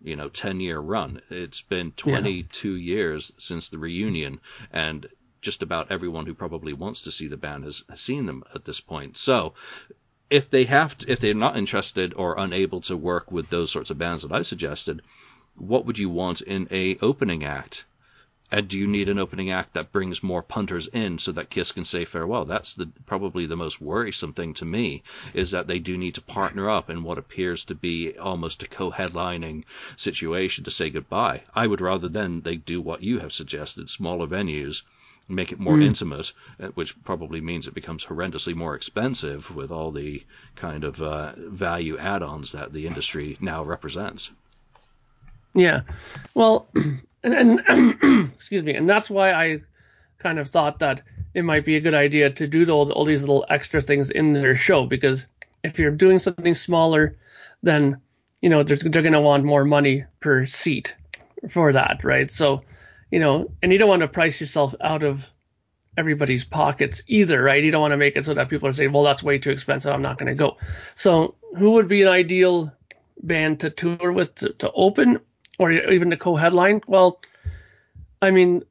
[0.02, 1.20] you know 10 year run.
[1.30, 4.40] It's been 22 years since the reunion
[4.72, 5.06] and
[5.42, 8.64] just about everyone who probably wants to see the band has, has seen them at
[8.64, 9.16] this point.
[9.16, 9.54] So
[10.28, 13.90] if they have to, if they're not interested or unable to work with those sorts
[13.90, 15.02] of bands that I suggested,
[15.56, 17.84] what would you want in a opening act?
[18.52, 21.70] And do you need an opening act that brings more punters in so that Kiss
[21.70, 22.44] can say farewell?
[22.44, 26.20] That's the probably the most worrisome thing to me is that they do need to
[26.20, 29.62] partner up in what appears to be almost a co-headlining
[29.96, 31.44] situation to say goodbye.
[31.54, 34.82] I would rather then they do what you have suggested, smaller venues,
[35.28, 39.92] make it more intimate, uh, which probably means it becomes horrendously more expensive with all
[39.92, 40.24] the
[40.56, 44.32] kind of uh, value add-ons that the industry now represents.
[45.54, 45.82] Yeah.
[46.34, 46.68] Well,
[47.22, 49.62] and, and excuse me, and that's why I
[50.18, 51.02] kind of thought that
[51.34, 54.32] it might be a good idea to do all, all these little extra things in
[54.32, 55.26] their show because
[55.62, 57.16] if you're doing something smaller,
[57.62, 58.00] then
[58.40, 60.94] you know there's, they're going to want more money per seat
[61.48, 62.30] for that, right?
[62.30, 62.62] So,
[63.10, 65.26] you know, and you don't want to price yourself out of
[65.96, 67.62] everybody's pockets either, right?
[67.62, 69.50] You don't want to make it so that people are saying, well, that's way too
[69.50, 69.92] expensive.
[69.92, 70.56] I'm not going to go.
[70.94, 72.72] So, who would be an ideal
[73.22, 75.20] band to tour with to, to open
[75.60, 76.80] or even the co-headline?
[76.86, 77.20] Well,
[78.22, 78.62] I mean,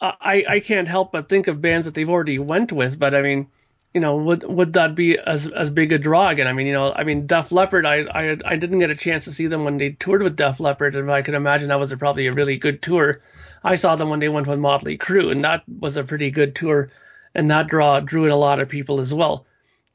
[0.00, 3.22] I I can't help but think of bands that they've already went with, but I
[3.22, 3.48] mean,
[3.92, 6.46] you know, would would that be as as big a draw again?
[6.46, 9.24] I mean, you know, I mean, Def Leppard, I I I didn't get a chance
[9.24, 11.90] to see them when they toured with Def Leppard, and I can imagine that was
[11.90, 13.20] a, probably a really good tour.
[13.64, 16.54] I saw them when they went with Motley Crue, and that was a pretty good
[16.54, 16.90] tour,
[17.34, 19.46] and that draw drew in a lot of people as well.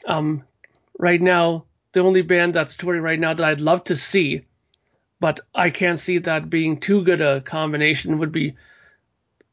[0.06, 0.44] Um,
[1.00, 1.64] right now,
[1.94, 4.46] the only band that's touring right now that I'd love to see,
[5.22, 8.56] but I can't see that being too good a combination would be.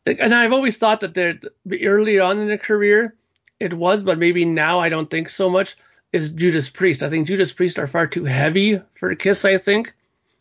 [0.06, 1.38] And I've always thought that they're
[1.82, 3.14] early on in their career,
[3.60, 5.76] it was, but maybe now I don't think so much.
[6.10, 7.02] Is Judas Priest?
[7.02, 9.44] I think Judas Priest are far too heavy for Kiss.
[9.44, 9.92] I think.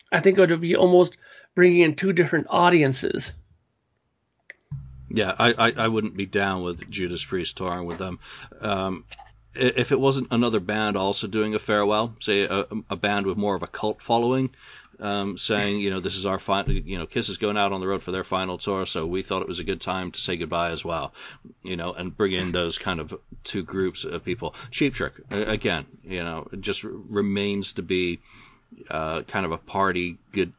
[0.10, 1.18] I think it would be almost
[1.54, 3.34] bringing in two different audiences.
[5.10, 8.20] Yeah, I, I, I wouldn't be down with Judas Priest touring with them.
[8.62, 9.04] Um,
[9.54, 13.56] if it wasn't another band also doing a farewell, say a, a band with more
[13.56, 14.52] of a cult following,
[15.00, 17.82] um, saying, you know, this is our final, you know, Kiss is going out on
[17.82, 20.20] the road for their final tour, so we thought it was a good time to
[20.20, 21.14] say goodbye as well,
[21.64, 24.56] you know, and bring in those kind of two groups of people.
[24.72, 28.20] Cheap Trick, again, you know, just remains to be
[28.90, 30.54] uh, kind of a party good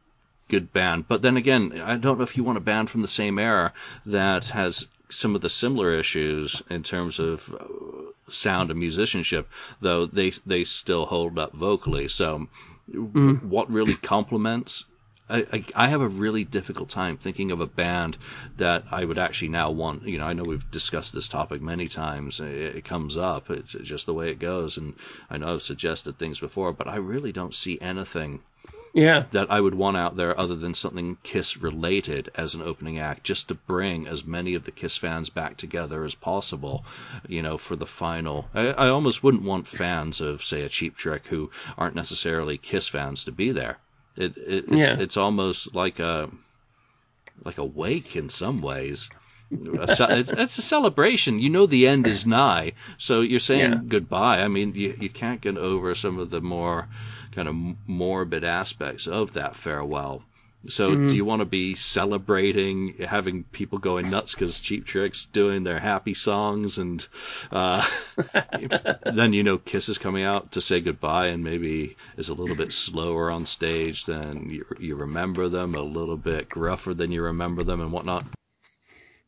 [0.47, 1.07] good band.
[1.07, 3.73] But then again, I don't know if you want a band from the same era
[4.07, 9.49] that has some of the similar issues in terms of uh, sound and musicianship,
[9.81, 12.07] though they they still hold up vocally.
[12.07, 12.47] So,
[12.93, 13.43] Mm.
[13.43, 14.85] what really complements?
[15.29, 18.17] I, I, have a really difficult time thinking of a band
[18.57, 20.07] that I would actually now want.
[20.07, 22.39] You know, I know we've discussed this topic many times.
[22.39, 23.51] It, it comes up.
[23.51, 24.95] It's just the way it goes, and
[25.29, 28.41] I know I've suggested things before, but I really don't see anything
[28.93, 29.25] Yeah.
[29.29, 33.23] that I would want out there other than something Kiss related as an opening act,
[33.23, 36.83] just to bring as many of the Kiss fans back together as possible,
[37.27, 38.49] you know, for the final.
[38.55, 42.87] I, I almost wouldn't want fans of, say, a Cheap Trick who aren't necessarily Kiss
[42.87, 43.77] fans to be there.
[44.15, 44.99] It, it it's, Yeah.
[44.99, 46.29] it's almost like a
[47.45, 49.09] like a wake in some ways.
[49.51, 49.99] It's,
[50.31, 51.39] it's a celebration.
[51.39, 53.79] You know the end is nigh, so you're saying Yeah.
[53.87, 54.43] goodbye.
[54.43, 56.87] I mean, you you can't get over some of the more
[57.31, 57.55] kind of
[57.87, 60.23] morbid aspects of that farewell.
[60.67, 65.63] So, do you want to be celebrating, having people going nuts because Cheap Trick's doing
[65.63, 67.07] their happy songs, and
[67.49, 67.87] uh,
[69.05, 72.57] then you know Kiss is coming out to say goodbye, and maybe is a little
[72.57, 77.23] bit slower on stage than you, you remember them, a little bit gruffer than you
[77.23, 78.25] remember them, and whatnot.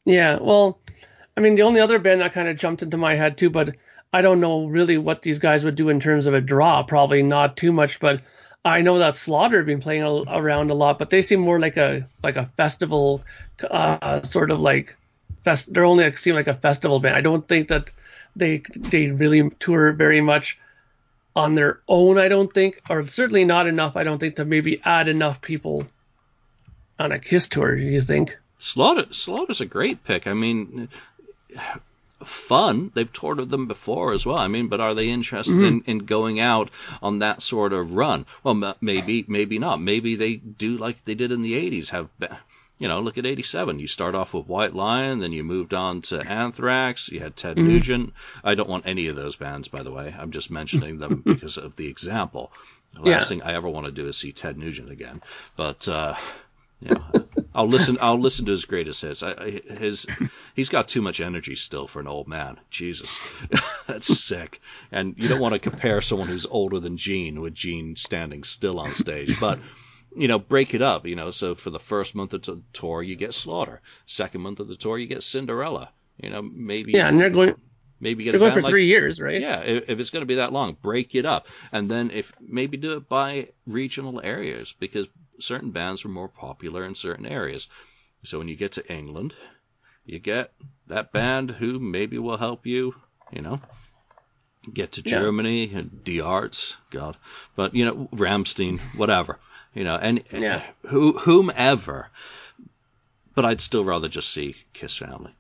[0.04, 0.80] Yeah, well,
[1.38, 3.76] I mean, the only other band that kind of jumped into my head too, but
[4.12, 6.84] I don't know really what these guys would do in terms of a draw.
[6.84, 8.22] Probably not too much, but
[8.64, 11.60] I know that Slaughter have been playing a, around a lot, but they seem more
[11.60, 13.24] like a like a festival,
[13.70, 14.96] uh, sort of like
[15.44, 15.74] fest.
[15.74, 17.16] They're only like, seem like a festival band.
[17.16, 17.92] I don't think that
[18.36, 20.60] they they really tour very much
[21.36, 22.20] on their own.
[22.20, 23.98] I don't think, or certainly not enough.
[23.98, 25.88] I don't think to maybe add enough people
[27.00, 27.76] on a Kiss tour?
[27.76, 28.38] Do you think?
[28.60, 30.28] Slaughter Slaughter's a great pick.
[30.28, 30.88] I mean,
[32.26, 32.92] fun.
[32.94, 34.38] They've toured with them before as well.
[34.38, 35.66] I mean, but are they interested mm-hmm.
[35.66, 36.70] in, in going out
[37.02, 38.26] on that sort of run?
[38.44, 39.82] Well, maybe, maybe not.
[39.82, 41.90] Maybe they do like they did in the '80s.
[41.90, 42.10] Have
[42.82, 43.78] you know, look at '87.
[43.78, 47.10] You start off with White Lion, then you moved on to Anthrax.
[47.10, 47.68] You had Ted mm-hmm.
[47.68, 48.14] Nugent.
[48.44, 50.14] I don't want any of those bands, by the way.
[50.18, 52.52] I'm just mentioning them because of the example.
[52.94, 53.28] The last yeah.
[53.28, 55.22] thing I ever want to do is see Ted Nugent again.
[55.56, 56.16] But uh,
[56.80, 56.96] yeah,
[57.54, 57.98] I'll listen.
[58.02, 59.24] I'll listen to his greatest hits.
[59.24, 60.06] I, his
[60.56, 62.60] he's got too much energy still for an old man.
[62.70, 63.18] Jesus,
[63.88, 64.62] that's sick.
[64.92, 68.80] And you don't want to compare someone who's older than Gene with Gene standing still
[68.80, 69.60] on stage, but
[70.16, 71.06] you know, break it up.
[71.06, 73.82] You know, so for the first month of the tour, you get Slaughter.
[74.06, 75.90] Second month of the tour, you get Cinderella.
[76.18, 76.94] You know, maybe.
[76.94, 77.56] Yeah, and they're going.
[78.02, 79.40] Maybe get they're going for like, three years, right?
[79.40, 82.34] Yeah, if, if, it's going to be that long, break it up, and then if
[82.42, 85.08] maybe do it by regional areas because
[85.40, 87.68] certain bands were more popular in certain areas.
[88.24, 89.36] So when you get to England,
[90.04, 90.52] you get
[90.88, 92.96] that band who maybe will help you,
[93.32, 93.62] you know,
[94.74, 97.18] get to Germany, and Die Ärzte, God,
[97.56, 99.38] but you know, Rammstein, whatever,
[99.76, 100.64] you know, and yeah.
[100.88, 102.10] who whomever.
[103.36, 105.34] But I'd still rather just see Kiss Family.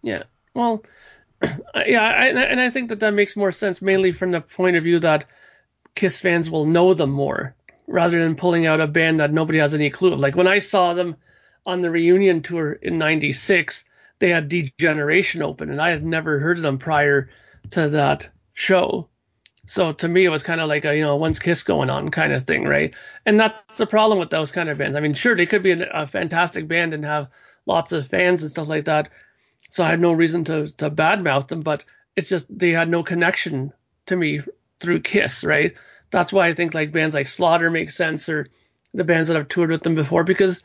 [0.00, 0.22] Yeah.
[0.54, 0.82] Well,
[1.86, 4.84] yeah, I, and I think that that makes more sense mainly from the point of
[4.84, 5.26] view that
[5.94, 7.54] Kiss fans will know them more
[7.86, 10.20] rather than pulling out a band that nobody has any clue of.
[10.20, 11.16] Like when I saw them
[11.66, 13.84] on the reunion tour in '96,
[14.18, 17.28] they had D Generation open, and I had never heard of them prior
[17.70, 19.08] to that show.
[19.66, 22.08] So to me, it was kind of like a you know when's Kiss going on
[22.10, 22.94] kind of thing, right?
[23.26, 24.96] And that's the problem with those kind of bands.
[24.96, 27.28] I mean, sure they could be a fantastic band and have
[27.66, 29.10] lots of fans and stuff like that,
[29.72, 33.02] so I had no reason to to badmouth them, but it's just they had no
[33.02, 33.72] connection
[34.04, 34.40] to me
[34.80, 35.74] through Kiss, right?
[36.10, 38.46] That's why I think like bands like Slaughter make sense or
[38.92, 40.62] the bands that I've toured with them before because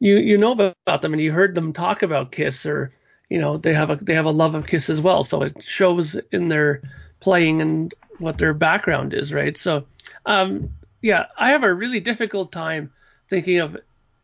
[0.00, 2.92] you you know about them and you heard them talk about Kiss or
[3.30, 5.62] you know they have a they have a love of Kiss as well, so it
[5.62, 6.82] shows in their
[7.20, 9.56] playing and what their background is, right?
[9.56, 9.86] So
[10.26, 12.92] um, yeah, I have a really difficult time
[13.30, 13.76] thinking of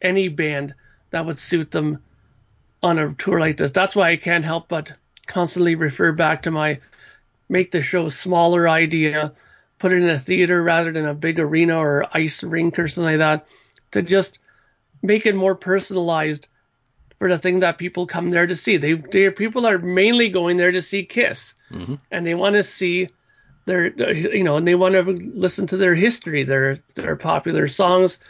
[0.03, 0.75] any band
[1.11, 2.03] that would suit them
[2.85, 3.73] on a tour like this.
[3.73, 4.93] That's why I can't help but
[5.27, 6.79] constantly refer back to my
[7.49, 9.33] make the show smaller idea,
[9.79, 13.19] put it in a theater rather than a big arena or ice rink or something
[13.19, 13.49] like that,
[13.93, 14.39] to just
[15.03, 16.49] make it more personalized
[17.19, 18.77] for the thing that people come there to see.
[18.77, 21.95] They, they people are mainly going there to see Kiss, mm-hmm.
[22.11, 23.09] and they want to see
[23.65, 28.21] their, you know, and they want to listen to their history, their their popular songs,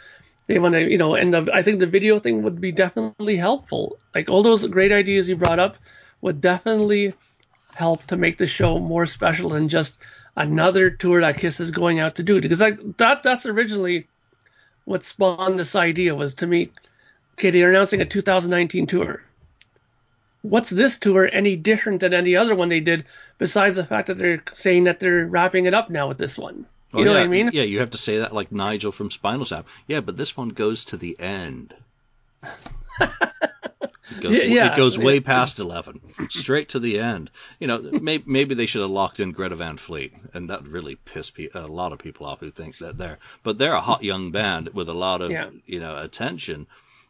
[0.47, 3.35] they want to, you know, and the, I think the video thing would be definitely
[3.35, 3.97] helpful.
[4.13, 5.77] Like all those great ideas you brought up
[6.21, 7.13] would definitely
[7.73, 9.99] help to make the show more special than just
[10.35, 12.39] another tour that Kiss is going out to do.
[12.39, 14.07] Because like that, that's originally
[14.85, 16.71] what spawned this idea was to me,
[17.33, 19.23] okay, they're announcing a 2019 tour.
[20.43, 23.05] What's this tour any different than any other one they did
[23.39, 26.67] besides the fact that they're saying that they're wrapping it up now with this one?
[26.93, 27.17] You oh, know yeah.
[27.19, 27.49] what I mean?
[27.53, 29.67] Yeah, you have to say that like Nigel from Spinal Tap.
[29.87, 31.73] Yeah, but this one goes to the end.
[32.43, 37.31] It goes, yeah, it goes way past 11, straight to the end.
[37.59, 40.95] You know, maybe, maybe they should have locked in Greta Van Fleet, and that really
[40.95, 43.17] pissed pe- a lot of people off who think that they're.
[43.43, 45.49] But they're a hot young band with a lot of, yeah.
[45.65, 46.67] you know, attention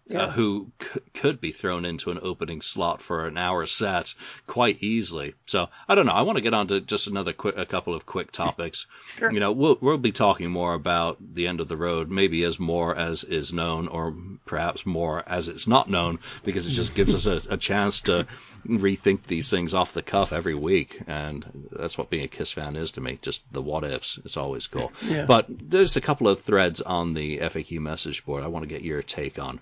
[0.08, 0.24] yeah.
[0.24, 4.14] uh, who c- could be thrown into an opening slot for an hour set
[4.46, 5.34] quite easily.
[5.48, 6.12] So I don't know.
[6.12, 8.88] I want to get on to just another quick, a couple of quick topics.
[9.18, 9.32] Sure.
[9.32, 12.60] You know, we'll, we'll be talking more about the end of the road, maybe as
[12.60, 14.14] more as is known, or
[14.46, 18.28] perhaps more as it's not known, because it just gives us a, a chance to
[18.68, 22.76] rethink these things off the cuff every week, and that's what being a Kiss fan
[22.76, 23.20] is to me.
[23.22, 24.20] Just the what ifs.
[24.26, 24.92] It's always cool.
[25.08, 25.26] Yeah.
[25.26, 28.82] But there's a couple of threads on the FAQ message board I want to get
[28.84, 29.62] your take on.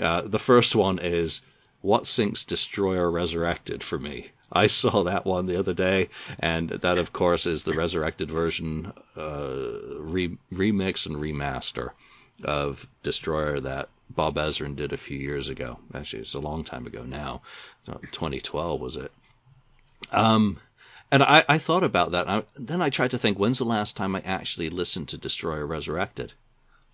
[0.00, 1.42] Uh, the first one is
[1.82, 4.30] what sinks Destroyer Resurrected for me.
[4.52, 8.92] I saw that one the other day, and that of course is the resurrected version,
[9.16, 11.90] uh, re- remix and remaster
[12.44, 15.78] of Destroyer that Bob Ezrin did a few years ago.
[15.94, 17.42] Actually, it's a long time ago now.
[17.86, 19.12] 2012 was it?
[20.10, 20.58] Um,
[21.12, 22.28] and I, I thought about that.
[22.28, 25.66] I, then I tried to think, when's the last time I actually listened to Destroyer
[25.66, 26.32] Resurrected?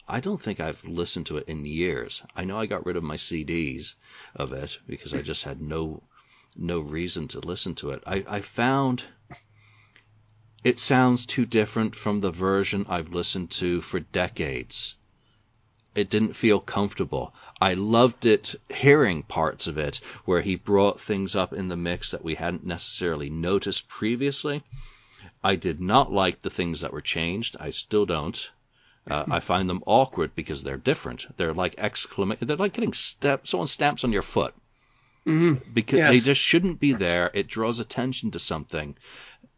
[0.09, 2.23] I don't think I've listened to it in years.
[2.37, 3.95] I know I got rid of my CDs
[4.37, 6.03] of it because I just had no
[6.55, 8.03] no reason to listen to it.
[8.07, 9.03] I, I found
[10.63, 14.97] it sounds too different from the version I've listened to for decades.
[15.95, 17.35] It didn't feel comfortable.
[17.61, 22.11] I loved it hearing parts of it where he brought things up in the mix
[22.13, 24.63] that we hadn't necessarily noticed previously.
[25.43, 27.57] I did not like the things that were changed.
[27.59, 28.51] I still don't.
[29.09, 31.27] Uh, I find them awkward because they're different.
[31.37, 32.47] They're like exclamation.
[32.47, 33.47] They're like getting step.
[33.47, 34.55] Someone stamps on your foot.
[35.27, 35.73] Mm-hmm.
[35.73, 36.11] Because Yes.
[36.11, 37.31] they just shouldn't be there.
[37.35, 38.97] It draws attention to something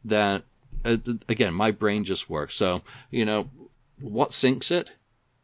[0.04, 0.42] that,
[0.84, 0.96] uh,
[1.28, 2.54] again, my brain just works.
[2.54, 3.50] So you know,
[4.00, 4.90] what sinks it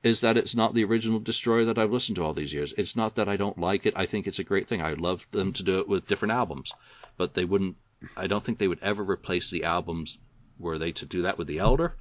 [0.03, 2.75] is that it's not the original Destroyer that I've listened to all these years.
[2.77, 3.95] It's not that I don't like it.
[3.97, 4.83] I think it's a great thing.
[4.83, 6.73] I'd love them to do it with different albums,
[7.17, 7.77] but they wouldn't.
[8.17, 10.19] I don't think they would ever replace the albums.
[10.59, 11.97] Were they to do that with the Elder?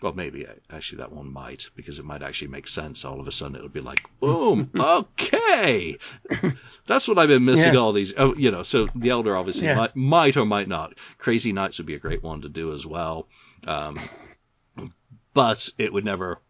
[0.00, 3.04] Well, maybe actually that one might because it might actually make sense.
[3.04, 5.98] All of a sudden, it would be like, boom, okay,
[6.86, 7.80] that's what I've been missing Yeah.
[7.80, 8.14] all these.
[8.16, 9.74] Oh, you know, so the Elder obviously Yeah.
[9.74, 10.94] might, might or might not.
[11.18, 13.26] Crazy Nights would be a great one to do as well,
[13.66, 14.08] um,
[15.34, 16.40] but it would never.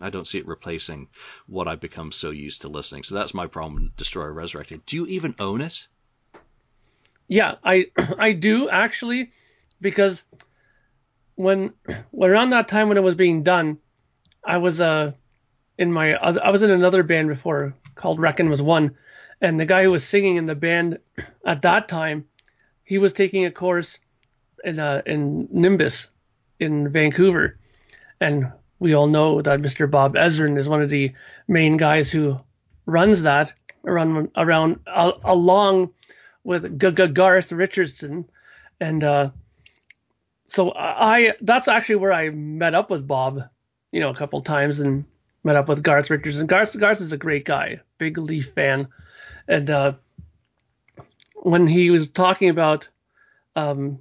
[0.00, 1.08] I don't see it replacing
[1.46, 3.04] what I've become so used to listening.
[3.04, 3.92] So that's my problem.
[3.96, 4.84] Destroyer Resurrected.
[4.84, 5.86] Do you even own it?
[7.28, 7.86] Yeah, I
[8.18, 9.30] I do actually,
[9.80, 10.24] because
[11.36, 11.72] when
[12.20, 13.78] around that time when it was being done,
[14.44, 15.12] I was uh
[15.78, 18.96] in my I was- in another band before called Reckon was one,
[19.40, 20.98] and the guy who was singing in the band
[21.46, 22.26] at that time,
[22.84, 23.98] he was taking a course
[24.64, 26.08] in uh in Nimbus
[26.60, 27.58] in Vancouver,
[28.20, 29.90] and we all know that Mr.
[29.90, 31.12] Bob Ezrin is one of the
[31.48, 32.36] main guys who
[32.86, 33.52] runs that
[33.84, 35.90] around around along
[36.44, 38.28] with G- G- Garth Richardson,
[38.80, 39.30] and uh,
[40.52, 43.40] so I that's actually where I met up with Bob,
[43.90, 45.06] you know, a couple times and
[45.44, 46.46] met up with Garth Richardson.
[46.46, 48.88] Garth Garth is a great guy, big Leaf fan,
[49.48, 49.92] and uh,
[51.36, 52.90] when he was talking about
[53.56, 53.98] um,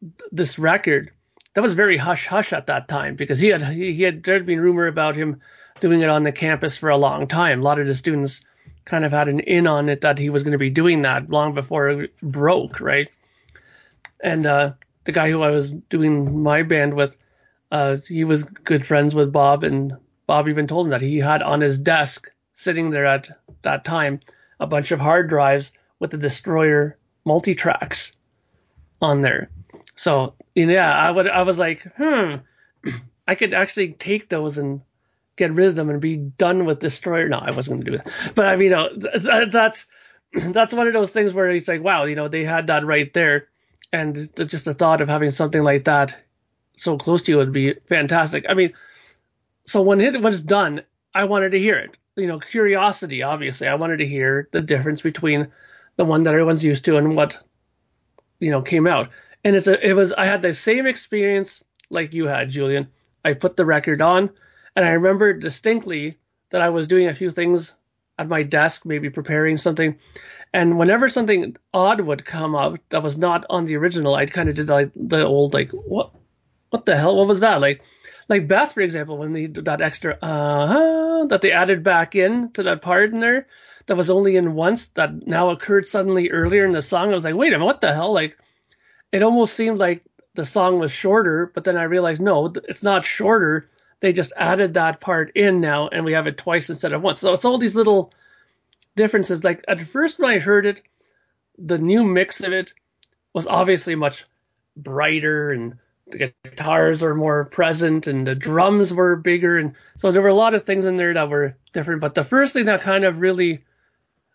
[0.00, 1.10] th- this record,
[1.52, 4.46] that was very hush hush at that time because he had he, he had there'd
[4.46, 5.42] been rumor about him
[5.80, 7.60] doing it on the campus for a long time.
[7.60, 8.40] A lot of the students
[8.86, 11.28] kind of had an in on it that he was going to be doing that
[11.28, 13.08] long before it broke, right?
[14.22, 14.72] And uh,
[15.04, 17.16] the guy who I was doing my band with,
[17.70, 19.94] uh, he was good friends with Bob, and
[20.26, 23.28] Bob even told him that he had on his desk, sitting there at
[23.62, 24.20] that time,
[24.60, 28.16] a bunch of hard drives with the Destroyer multi tracks
[29.00, 29.50] on there.
[29.96, 32.36] So yeah, I would I was like, hmm,
[33.28, 34.80] I could actually take those and
[35.36, 37.28] get rid of them and be done with Destroyer.
[37.28, 39.86] No, I wasn't gonna do it, but I mean, you know, th- th- that's
[40.32, 43.12] that's one of those things where it's like, wow, you know, they had that right
[43.12, 43.48] there,
[43.94, 46.16] and just the thought of having something like that
[46.76, 48.44] so close to you would be fantastic.
[48.48, 48.72] I mean,
[49.64, 50.82] so when it was done,
[51.14, 51.96] I wanted to hear it.
[52.16, 55.48] You know, curiosity, obviously, I wanted to hear the difference between
[55.96, 57.38] the one that everyone's used to and what
[58.40, 59.10] you know came out.
[59.44, 62.88] And it's a, it was I had the same experience like you had, Julian.
[63.24, 64.30] I put the record on,
[64.74, 66.18] and I remember distinctly
[66.50, 67.74] that I was doing a few things
[68.18, 69.98] at my desk, maybe preparing something.
[70.52, 74.48] And whenever something odd would come up that was not on the original, I'd kind
[74.48, 76.12] of did like the old like what
[76.70, 77.82] what the hell what was that like
[78.28, 82.50] like Beth for example when they did that extra uh that they added back in
[82.52, 83.46] to that part in there
[83.86, 87.10] that was only in once that now occurred suddenly earlier in the song.
[87.10, 88.12] I was like, wait a minute, what the hell?
[88.12, 88.36] Like
[89.12, 90.02] it almost seemed like
[90.34, 93.70] the song was shorter, but then I realized no, it's not shorter.
[94.04, 97.20] They just added that part in now, and we have it twice instead of once.
[97.20, 98.12] So it's all these little
[98.96, 99.42] differences.
[99.42, 100.82] Like at first when I heard it,
[101.56, 102.74] the new mix of it
[103.32, 104.26] was obviously much
[104.76, 105.78] brighter, and
[106.08, 110.34] the guitars were more present, and the drums were bigger, and so there were a
[110.34, 112.02] lot of things in there that were different.
[112.02, 113.64] But the first thing that kind of really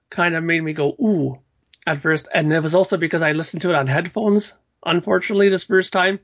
[0.09, 1.37] kind of made me go ooh
[1.85, 4.51] at first, and it was also because I listened to it on headphones.
[4.83, 6.19] Unfortunately, this first time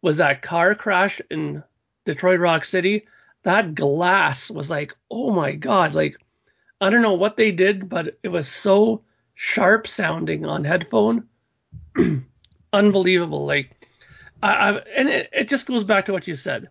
[0.00, 1.62] was that car crash in
[2.08, 3.04] Detroit Rock City.
[3.42, 6.16] That glass was like, oh my god, like
[6.80, 9.02] I don't know what they did, but it was so
[9.34, 11.28] sharp sounding on headphone.
[12.72, 13.44] Unbelievable.
[13.44, 13.76] Like
[14.42, 16.70] I, I and it, it just goes back to what you said.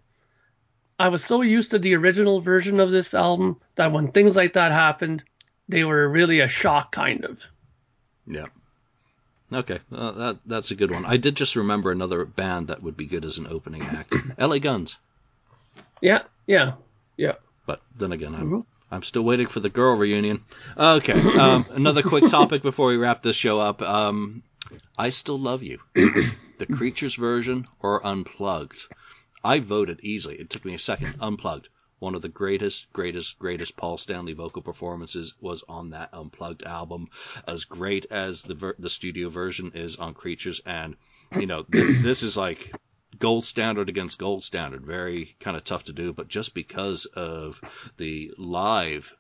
[1.00, 4.54] I was so used to the original version of this album that when things like
[4.54, 5.24] that happened,
[5.70, 7.40] they were really a shock kind of.
[8.26, 8.48] Yeah.
[9.54, 11.06] Okay, uh, that that's a good one.
[11.06, 14.16] I did just remember another band that would be good as an opening act.
[14.40, 14.98] LA Guns.
[16.02, 16.74] Yeah, yeah,
[17.18, 17.34] yeah.
[17.66, 18.66] But then again, I'm Mhm.
[18.89, 20.45] I'm still waiting for the girl reunion.
[20.78, 23.82] Okay, um, another quick topic before we wrap this show up.
[23.82, 24.43] Um,
[24.98, 25.80] I still love you.
[25.95, 28.86] the Creatures version or unplugged?
[29.43, 30.36] I voted easily.
[30.36, 31.16] It took me a second.
[31.20, 31.70] Unplugged.
[32.00, 37.08] One of the greatest, greatest, greatest Paul Stanley vocal performances was on that unplugged album.
[37.48, 40.95] As great as the ver- the studio version is on Creatures, and
[41.39, 42.72] you know th- this is like
[43.20, 44.86] gold standard against gold standard.
[44.86, 47.61] Very kind of tough to do, but just because of
[47.97, 49.13] the live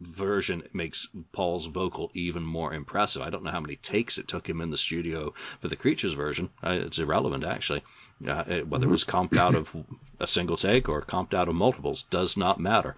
[0.00, 3.22] version makes Paul's vocal even more impressive.
[3.22, 6.12] I don't know how many takes it took him in the studio for the Creatures
[6.12, 6.50] version.
[6.62, 7.82] It's irrelevant actually.
[8.26, 9.74] Uh, it, whether it was comped out of
[10.20, 12.96] a single take or comped out of multiples does not matter.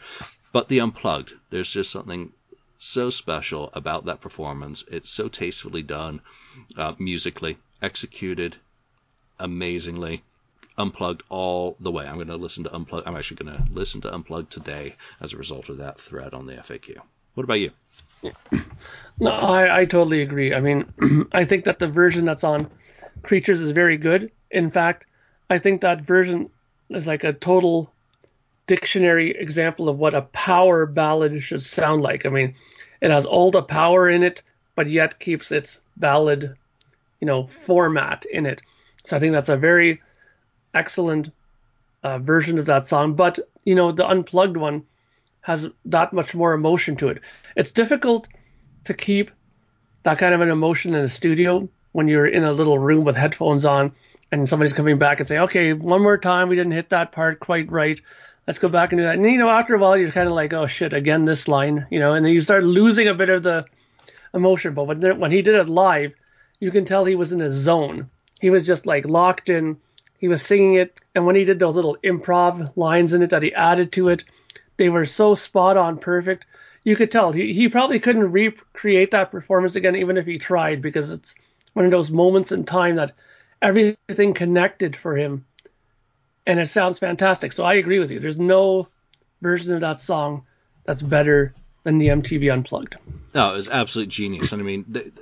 [0.53, 2.33] But the unplugged, there's just something
[2.79, 4.85] so special about that performance.
[4.89, 6.21] It's so tastefully done,
[6.77, 8.57] uh, musically executed
[9.39, 10.23] amazingly
[10.79, 12.07] unplugged all the way.
[12.07, 13.07] I'm going to listen to unplugged.
[13.07, 16.47] I'm actually going to listen to unplugged today as a result of that thread on
[16.47, 16.99] the FAQ.
[17.35, 17.71] What about you?
[19.19, 20.55] No, I, I totally agree.
[20.55, 20.93] I mean,
[21.33, 22.71] I think that the version that's on
[23.23, 24.31] Creatures is very good.
[24.51, 25.07] In fact,
[25.49, 26.51] I think that version
[26.91, 27.93] is like a total
[28.67, 32.27] dictionary example of what a power ballad should sound like.
[32.27, 32.55] I mean,
[33.01, 34.43] it has all the power in it,
[34.75, 36.57] but yet keeps its ballad,
[37.21, 38.63] you know, format in it.
[39.05, 40.01] So I think that's a very
[40.75, 41.31] excellent
[42.03, 43.15] uh, version of that song.
[43.15, 44.85] But you know, the unplugged one
[45.41, 47.21] has that much more emotion to it.
[47.57, 48.29] It's difficult
[48.85, 49.31] to keep
[50.03, 53.17] that kind of an emotion in a studio when you're in a little room with
[53.17, 53.93] headphones on
[54.33, 57.41] and somebody's coming back and say, okay, one more time, we didn't hit that part
[57.41, 58.01] quite right.
[58.47, 59.17] Let's go back and do that.
[59.17, 61.87] And you know, after a while, you're kind of like, oh shit, again this line,
[61.91, 63.65] you know, and then you start losing a bit of the
[64.35, 64.75] emotion.
[64.75, 66.13] But when when he did it live,
[66.61, 68.11] you can tell he was in his zone.
[68.41, 69.79] He was just like locked in.
[70.19, 73.43] He was singing it, and when he did those little improv lines in it that
[73.43, 74.25] he added to it,
[74.77, 76.47] they were so spot on, perfect.
[76.85, 80.81] You could tell he, he probably couldn't recreate that performance again, even if he tried,
[80.81, 81.35] because it's
[81.73, 83.13] one of those moments in time that
[83.61, 85.45] everything connected for him
[86.47, 87.53] and it sounds fantastic.
[87.53, 88.21] So I agree with you.
[88.21, 88.89] There's no
[89.43, 90.45] version of that song
[90.85, 91.53] that's better
[91.83, 92.97] than the MTV Unplugged.
[93.35, 94.53] No, it was absolute genius.
[94.53, 95.13] And I mean,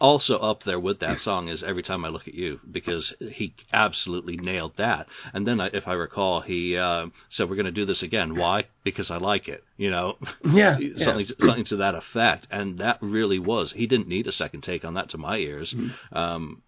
[0.00, 3.54] also up there with that song is Every Time I Look at You, because he
[3.72, 5.08] absolutely nailed that.
[5.32, 8.34] And then, if I recall, he uh, said, We're going to do this again.
[8.34, 8.64] Why?
[8.84, 9.64] Because I like it.
[9.76, 10.18] You know?
[10.44, 10.78] Yeah.
[10.96, 11.46] something, yeah.
[11.46, 12.48] something to that effect.
[12.50, 13.72] And that really was.
[13.72, 15.72] He didn't need a second take on that to my ears.
[15.72, 16.16] Mm-hmm.
[16.16, 16.62] Um,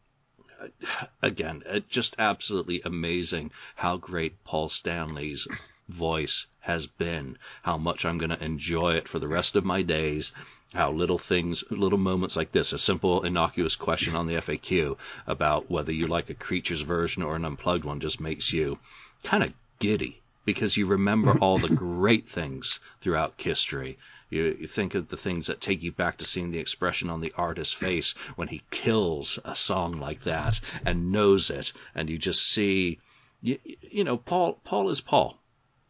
[1.22, 5.46] again, just absolutely amazing how great Paul Stanley's
[5.88, 9.82] voice has been, how much I'm going to enjoy it for the rest of my
[9.82, 10.32] days,
[10.74, 15.70] how little things, little moments like this, a simple innocuous question on the FAQ about
[15.70, 18.78] whether you like a Creatures version or an unplugged one just makes you
[19.24, 23.98] kind of giddy because you remember all the great things throughout history
[24.30, 27.20] you, you think of the things that take you back to seeing the expression on
[27.20, 32.18] the artist's face when he kills a song like that and knows it, and you
[32.18, 32.98] just see,
[33.40, 34.60] you, you know, Paul.
[34.64, 35.38] Paul is Paul.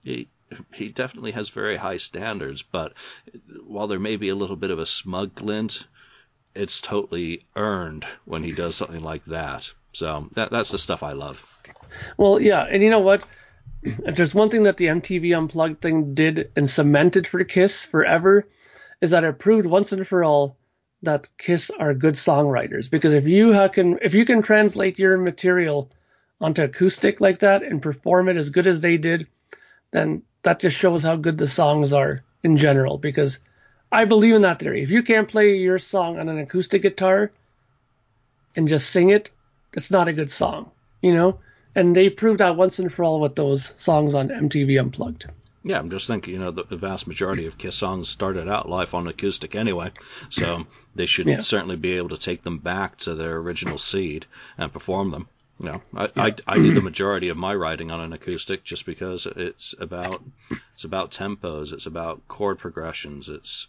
[0.09, 0.29] He,
[0.73, 2.95] he definitely has very high standards, but
[3.67, 5.85] while there may be a little bit of a smug glint,
[6.55, 9.71] it's totally earned when he does something like that.
[9.93, 11.45] So that that's the stuff I love.
[12.17, 13.25] Well, yeah, and you know what?
[13.83, 18.47] if there's one thing that the MTV Unplugged thing did and cemented for Kiss forever,
[19.01, 20.57] is that it proved once and for all
[21.03, 22.91] that Kiss are good songwriters.
[22.91, 25.91] Because if you can if you can translate your material
[26.41, 29.27] onto acoustic like that and perform it as good as they did,
[29.91, 32.99] then that just shows how good the songs are in general.
[32.99, 33.39] Because
[33.91, 34.83] I believe in that theory.
[34.83, 37.31] If you can't play your song on an acoustic guitar
[38.57, 39.31] and just sing it,
[39.73, 40.71] it's not a good song.
[41.01, 41.39] You know?
[41.79, 45.27] and they proved that once and for all with those songs on MTV Unplugged.
[45.63, 48.69] Yeah, I'm just thinking, you know, the, the vast majority of Kiss songs started out
[48.69, 49.93] live on acoustic anyway,
[50.29, 50.67] so
[50.97, 51.39] they should yeah.
[51.41, 54.27] certainly be able to take them back to their original seed
[54.57, 55.29] and perform them.
[55.61, 56.23] Know, I, yeah.
[56.23, 60.23] I, I do the majority of my writing on an acoustic just because it's about
[60.79, 63.67] it's about tempos, it's about chord progressions, it's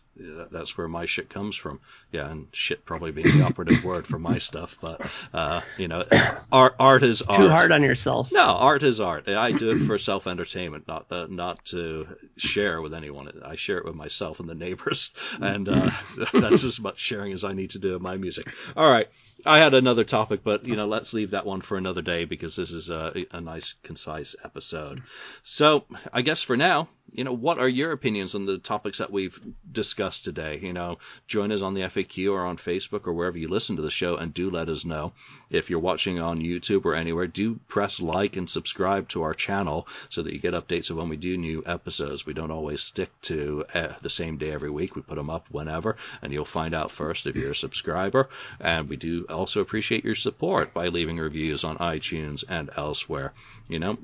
[0.51, 1.79] that's where my shit comes from.
[2.11, 5.01] Yeah, and shit probably being the operative word for my stuff, but
[5.33, 6.05] uh, you know,
[6.51, 7.39] art art is art.
[7.39, 8.31] Too hard on yourself.
[8.31, 9.27] No, art is art.
[9.27, 12.07] I do it for self entertainment, not uh, not to
[12.37, 13.31] share with anyone.
[13.43, 15.89] I share it with myself and the neighbors, and uh,
[16.33, 18.51] that's as much sharing as I need to do of my music.
[18.75, 19.07] All right,
[19.45, 22.55] I had another topic, but you know, let's leave that one for another day because
[22.55, 25.01] this is a, a nice, concise episode.
[25.43, 29.11] So I guess for now you know, what are your opinions on the topics that
[29.11, 29.39] we've
[29.71, 30.59] discussed today?
[30.61, 33.81] You know, join us on the FAQ or on Facebook or wherever you listen to
[33.81, 35.13] the show and do let us know.
[35.49, 39.87] If you're watching on YouTube or anywhere, do press like and subscribe to our channel
[40.09, 42.25] so that you get updates of when we do new episodes.
[42.25, 44.95] We don't always stick to uh, the same day every week.
[44.95, 48.29] We put them up whenever, and you'll find out first if you're a subscriber.
[48.59, 53.33] And we do also appreciate your support by leaving reviews on iTunes and elsewhere.
[53.67, 53.97] You know,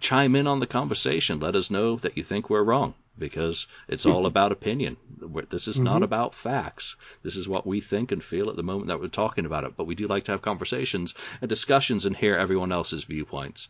[0.00, 1.40] chime in on the conversation.
[1.40, 4.96] Let us know that you think we're wrong because it's all about opinion.
[5.48, 5.84] This is mm-hmm.
[5.84, 6.96] not about facts.
[7.22, 9.76] This is what we think and feel at the moment that we're talking about it.
[9.76, 13.68] But we do like to have conversations and discussions and hear everyone else's viewpoints.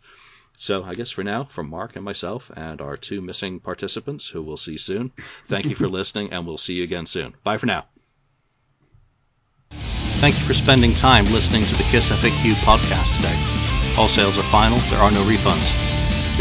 [0.58, 4.42] So I guess for now, from Mark and myself and our two missing participants, who
[4.42, 5.12] we'll see soon,
[5.46, 7.34] thank you for listening, and we'll see you again soon.
[7.44, 7.84] Bye for now.
[9.70, 14.00] Thank you for spending time listening to the KISS FAQ podcast today.
[14.00, 15.85] All sales are final, there are no refunds.